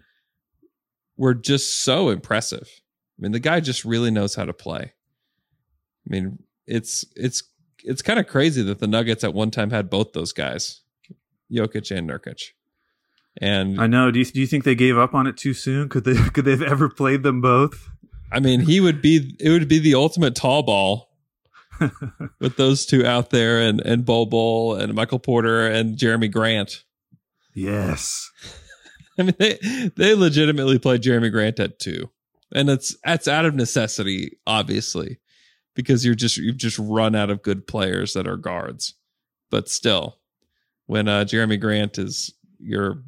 [1.18, 2.66] were just so impressive.
[2.66, 4.84] I mean, the guy just really knows how to play.
[4.84, 7.44] I mean, it's it's
[7.84, 10.80] it's kind of crazy that the Nuggets at one time had both those guys,
[11.52, 12.52] Jokic and Nurkic.
[13.42, 14.12] And I know.
[14.12, 15.90] Do you, do you think they gave up on it too soon?
[15.90, 17.90] Could they could they have ever played them both?
[18.32, 21.10] I mean, he would be it would be the ultimate tall ball
[22.40, 26.86] with those two out there and and Bol Bol and Michael Porter and Jerami Grant.
[27.56, 28.32] Yes.
[29.18, 29.58] I mean, they
[29.96, 32.10] they legitimately played Jerami Grant at two,
[32.54, 35.20] and it's that's out of necessity, obviously,
[35.74, 38.94] because you're just you've just run out of good players that are guards.
[39.50, 40.20] But still,
[40.88, 43.04] when uh, Jerami Grant is your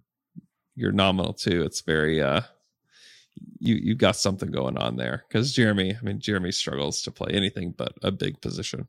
[0.76, 2.42] your nominal two, it's very uh,
[3.60, 7.32] you you got something going on there because Jerami, I mean, Jerami struggles to play
[7.34, 8.88] anything but a big position.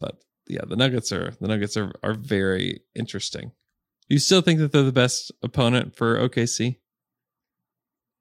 [0.00, 0.16] But
[0.48, 3.52] yeah, the Nuggets are the Nuggets are are very interesting.
[4.08, 6.76] You still think that they're the best opponent for OKC?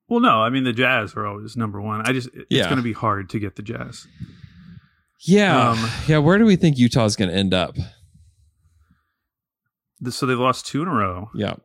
[0.07, 0.41] Well, no.
[0.41, 2.01] I mean, the Jazz are always number one.
[2.07, 2.65] I just it's Yeah.
[2.65, 4.07] going to be hard to get the Jazz.
[5.25, 6.17] Yeah, Um, yeah.
[6.17, 7.75] Where do we think Utah's going to end up?
[10.09, 11.29] So they've lost two in a row.
[11.33, 11.55] Yeah,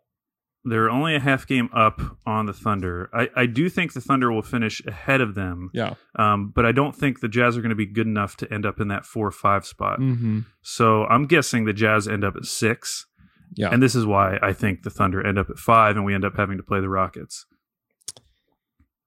[0.64, 3.10] They're only a half game up on the Thunder.
[3.12, 5.94] I, I do think the Thunder will finish ahead of them, yeah.
[6.16, 8.64] um, but I don't think the Jazz are going to be good enough to end
[8.64, 9.98] up in that four or five spot.
[9.98, 10.40] Mm-hmm.
[10.62, 13.06] So I'm guessing the Jazz end up at six,
[13.54, 16.14] Yeah, and this is why I think the Thunder end up at five, and we
[16.14, 17.46] end up having to play the Rockets.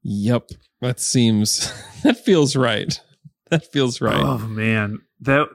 [0.03, 0.49] yep.
[0.81, 1.71] That seems
[2.03, 2.99] that feels right.
[3.49, 4.15] That feels right.
[4.15, 5.47] Oh man, that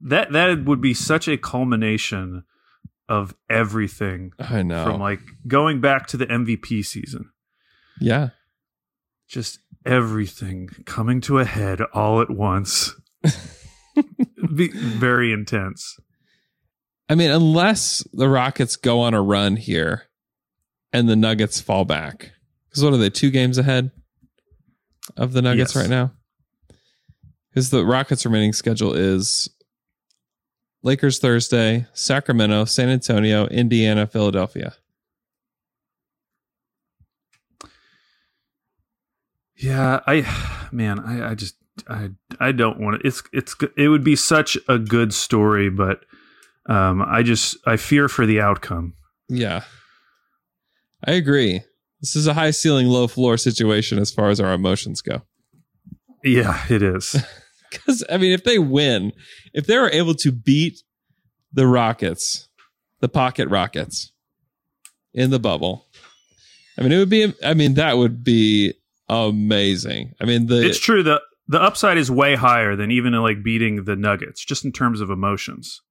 [0.00, 2.44] that that would be such a culmination
[3.08, 4.84] of everything I know.
[4.84, 7.30] from like going back to the MVP season.
[8.00, 8.30] yeah,
[9.28, 12.94] Just everything coming to a head all at once.
[14.54, 15.96] be very intense.
[17.08, 20.04] I mean, unless the Rockets go on a run here,
[20.92, 22.32] and the Nuggets fall back,
[22.68, 23.10] because what are they?
[23.10, 23.90] Two games ahead
[25.16, 25.82] of the Nuggets Yes.
[25.82, 26.12] right now.
[27.50, 29.48] Because the Rockets' remaining schedule is
[30.82, 34.74] Lakers Thursday, Sacramento, San Antonio, Indiana, Philadelphia.
[39.56, 41.56] Yeah, I man, I, I just
[41.88, 43.06] I I don't want to.
[43.06, 46.04] It's it's it would be such a good story, but
[46.68, 48.94] um, I just I fear for the outcome.
[49.28, 49.64] Yeah.
[51.06, 51.62] I agree.
[52.00, 55.22] This is a high ceiling, low floor situation as far as our emotions go.
[56.24, 57.16] Yeah, it is.
[57.70, 59.12] Because, I mean, if they win,
[59.52, 60.82] if they were able to beat
[61.52, 62.48] the Rockets,
[63.00, 64.10] the Pocket Rockets
[65.12, 65.84] in the bubble,
[66.78, 68.72] I mean, it would be, I mean, that would be
[69.08, 70.14] amazing.
[70.18, 73.84] I mean, the, it's true the the upside is way higher than even like beating
[73.84, 75.82] the Nuggets, just in terms of emotions.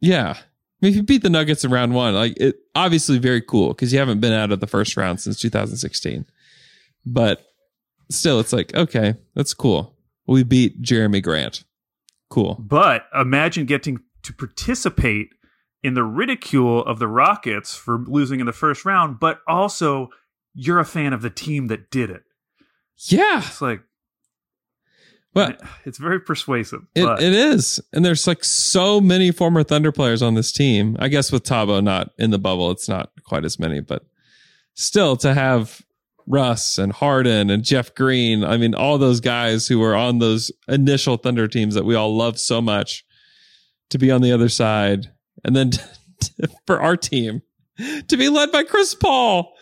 [0.00, 0.34] Yeah.
[0.36, 0.42] I
[0.80, 3.92] mean, if you beat the Nuggets in round one, like it obviously very cool because
[3.92, 6.26] you haven't been out of the first round since 2016.
[7.06, 7.44] But
[8.10, 9.96] still, it's like, okay, that's cool.
[10.26, 11.64] We beat Jerami Grant.
[12.30, 12.56] Cool.
[12.58, 15.28] But imagine getting to participate
[15.82, 20.08] in the ridicule of the Rockets for losing in the first round, but also
[20.54, 22.22] you're a fan of the team that did it.
[23.08, 23.38] Yeah.
[23.38, 23.82] It's like
[25.34, 25.52] Well,
[25.84, 26.82] it's very persuasive.
[26.94, 27.80] It, but it is.
[27.92, 30.96] And there's like so many former Thunder players on this team.
[31.00, 34.04] I guess with Thabo not in the bubble, it's not quite as many, but
[34.74, 35.82] still to have
[36.26, 40.50] Russ and Harden and Jeff Green, I mean, all those guys who were on those
[40.68, 43.04] initial Thunder teams that we all love so much
[43.90, 45.10] to be on the other side.
[45.44, 45.72] And then
[46.66, 47.42] for our team
[48.08, 49.52] to be led by Chris Paul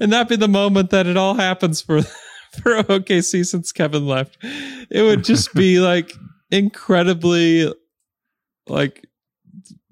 [0.00, 2.02] and that be the moment that it all happens for
[2.62, 4.38] for OKC since Kevin left.
[4.90, 6.12] It would just be like
[6.50, 7.72] incredibly
[8.68, 9.06] like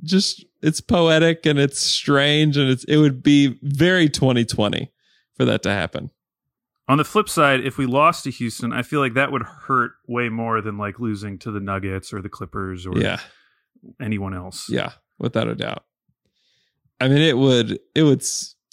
[0.02, 4.90] just it's poetic and it's strange and it's it would be very 2020
[5.36, 6.10] for that to happen.
[6.88, 9.92] on the flip side, if we lost to Houston, I feel like that would hurt
[10.08, 13.20] way more than like losing to the Nuggets or the Clippers or Yeah.
[14.00, 14.68] anyone else.
[14.68, 15.84] Yeah, without a doubt.
[17.00, 18.24] I mean it would it would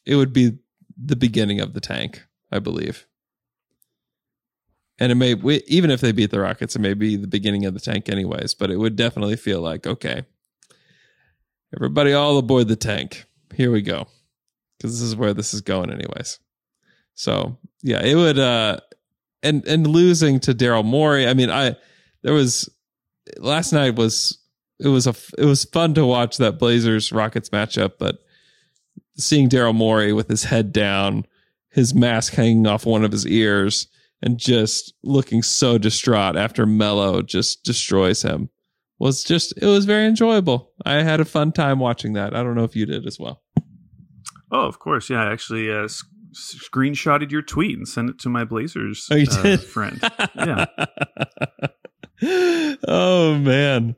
[0.05, 0.57] it would be
[0.97, 3.05] the beginning of the tank, I believe.
[4.97, 5.33] And it may
[5.67, 8.53] even if they beat the Rockets, it may be the beginning of the tank anyways,
[8.53, 10.23] but it would definitely feel like okay.
[11.75, 13.25] Everybody all aboard the tank.
[13.53, 14.07] Here we go.
[14.81, 16.39] Cuz this is where this is going anyways.
[17.13, 18.79] So, yeah, it would uh
[19.43, 21.75] and and losing to Daryl Morey, I mean, I
[22.23, 22.69] there was
[23.37, 24.37] last night was
[24.79, 28.19] it was a it was fun to watch that Blazers Rockets matchup, but
[29.17, 31.25] seeing Daryl Morey with his head down,
[31.69, 33.87] his mask hanging off one of his ears,
[34.25, 38.49] and just looking so distraught after Melo just destroys him
[38.99, 40.71] was just it was very enjoyable.
[40.85, 42.35] I had a fun time watching that.
[42.35, 43.43] I don't know if you did as well.
[44.51, 45.09] Oh, of course.
[45.09, 46.03] Yeah, I actually, uh, S-
[46.33, 50.01] screenshotted your tweet and sent it to my Blazers Oh, you uh, friend.
[50.35, 50.65] Yeah.
[52.87, 53.95] oh man.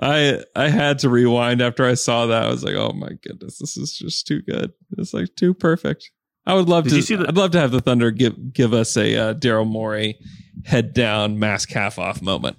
[0.00, 2.44] I I had to rewind after I saw that.
[2.44, 4.72] I was like, "Oh my goodness, this is just too good.
[4.98, 6.10] It's like too perfect."
[6.46, 7.16] I would love Did to.
[7.16, 10.18] the- I'd love to have the Thunder give give us a uh, Daryl Morey
[10.64, 12.56] head down mask half off moment.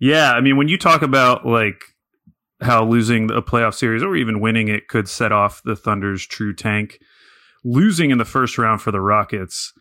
[0.00, 1.82] Yeah, I mean, when you talk about like
[2.60, 6.54] how losing a playoff series or even winning it could set off the Thunder's true
[6.54, 6.98] tank,
[7.64, 9.72] losing in the first round for the Rockets,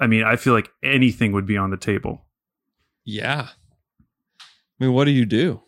[0.00, 2.26] I mean, I feel like anything would be on the table.
[3.04, 3.48] Yeah.
[4.80, 5.62] I mean, what do you do?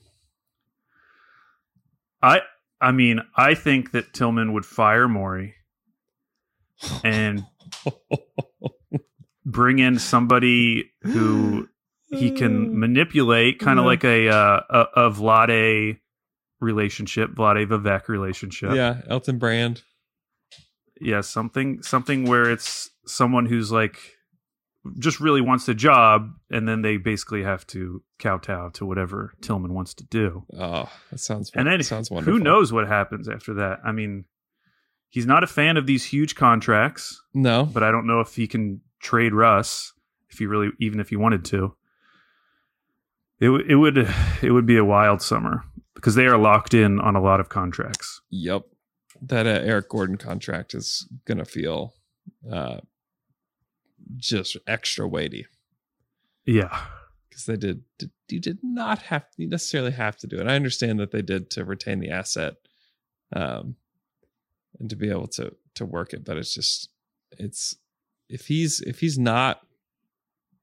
[2.23, 2.41] I
[2.81, 5.55] I mean, I think that Tilman would fire Morey
[7.05, 7.45] and
[9.45, 11.69] bring in somebody who
[12.09, 13.89] he can manipulate, kind of Yeah.
[13.89, 15.99] like a, uh, a a Vlade
[16.61, 18.75] relationship, Vlade Vivek relationship.
[18.75, 19.83] yeah, Elton Brand.
[21.01, 23.99] yeah, something something where it's someone who's like
[24.99, 29.73] just really wants the job, and then they basically have to kowtow to whatever Tilman
[29.75, 30.45] wants to do.
[30.59, 31.51] Oh, that sounds.
[31.55, 32.39] And then sounds wonderful.
[32.39, 33.81] who knows what happens after that?
[33.85, 34.27] I mean,
[35.15, 38.49] he's not a fan of these huge contracts, No, but I don't know if he
[38.49, 39.93] can trade Russ
[40.29, 41.77] if he really, even if he wanted to.
[43.39, 43.97] It w- it would
[44.43, 45.63] it would be a wild summer
[45.95, 48.21] because they are locked in on a lot of contracts.
[48.31, 48.63] Yep.
[49.23, 51.95] That uh, Eric Gordon contract is going to feel
[52.51, 52.81] uh,
[54.17, 55.47] just extra weighty
[56.45, 56.77] Yeah,
[57.29, 58.11] because they did, did.
[58.29, 60.47] You did not have you necessarily have to do it.
[60.49, 62.55] I understand that they did to retain the asset,
[63.33, 63.77] um,
[64.79, 66.25] and to be able to to work it.
[66.25, 66.91] But it's just
[67.33, 67.77] it's
[68.29, 69.61] if he's if he's not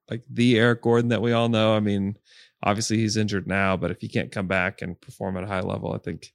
[0.10, 1.76] like the Eric Gordon that we all know.
[1.76, 2.18] I mean,
[2.64, 5.62] obviously he's injured now, but if he can't come back and perform at a high
[5.62, 6.34] level, I think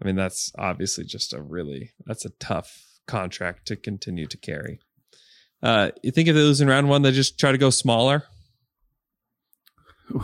[0.00, 4.80] I mean, that's obviously just a really that's a tough contract to continue to carry.
[5.62, 8.24] Uh, you think if they lose in round one, they just try to go smaller?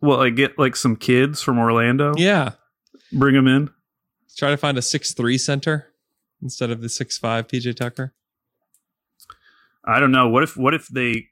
[0.00, 2.14] well, I get like some kids from Orlando.
[2.16, 2.52] Yeah,
[3.12, 3.70] bring them in.
[4.38, 5.92] Try to find a six three center
[6.40, 8.14] instead of the six five PJ Tucker.
[9.84, 10.28] I don't know.
[10.28, 11.26] What if what if they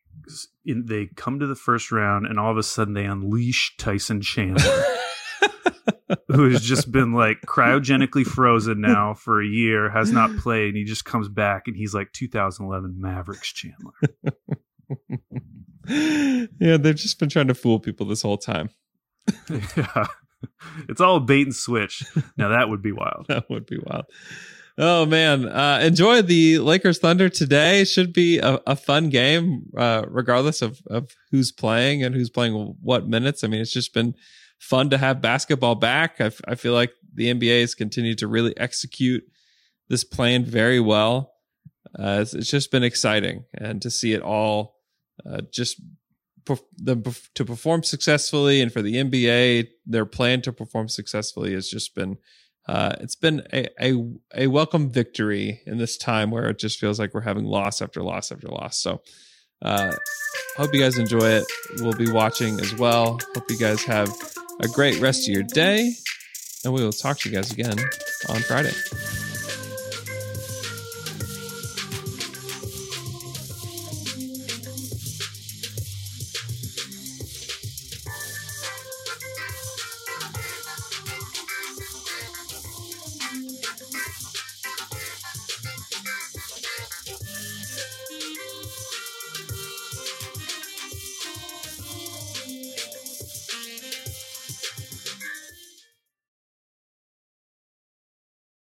[0.64, 4.20] in, they come to the first round and all of a sudden they unleash Tyson
[4.20, 4.84] Chandler,
[6.28, 10.76] who has just been like cryogenically frozen now for a year, has not played, and
[10.76, 13.92] he just comes back and he's like 2011 Mavericks Chandler.
[16.58, 18.70] yeah, they've just been trying to fool people this whole time.
[19.76, 20.06] yeah,
[20.88, 22.04] it's all bait and switch.
[22.36, 23.26] Now that would be wild.
[23.28, 24.06] That would be wild.
[24.78, 27.84] Oh man, uh, enjoy the Lakers Thunder today.
[27.84, 32.76] Should be a, a fun game, uh, regardless of of who's playing and who's playing
[32.82, 33.42] what minutes.
[33.42, 34.14] I mean, it's just been
[34.58, 36.16] fun to have basketball back.
[36.20, 39.24] I, f- I feel like the NBA has continued to really execute
[39.88, 41.32] this plan very well.
[41.98, 44.76] Uh, it's, it's just been exciting, and to see it all
[45.24, 45.80] uh, just
[46.76, 51.94] the, to perform successfully, and for the NBA, their plan to perform successfully has just
[51.94, 52.18] been
[52.68, 53.94] uh, it's been a, a
[54.34, 58.02] a welcome victory in this time where it just feels like we're having loss after
[58.02, 58.78] loss after loss.
[58.78, 59.02] So,
[59.62, 59.92] uh,
[60.56, 61.44] hope you guys enjoy it.
[61.78, 63.20] We'll be watching as well.
[63.34, 64.12] Hope you guys have
[64.60, 65.92] a great rest of your day,
[66.64, 67.78] and we will talk to you guys again
[68.28, 69.25] on Friday.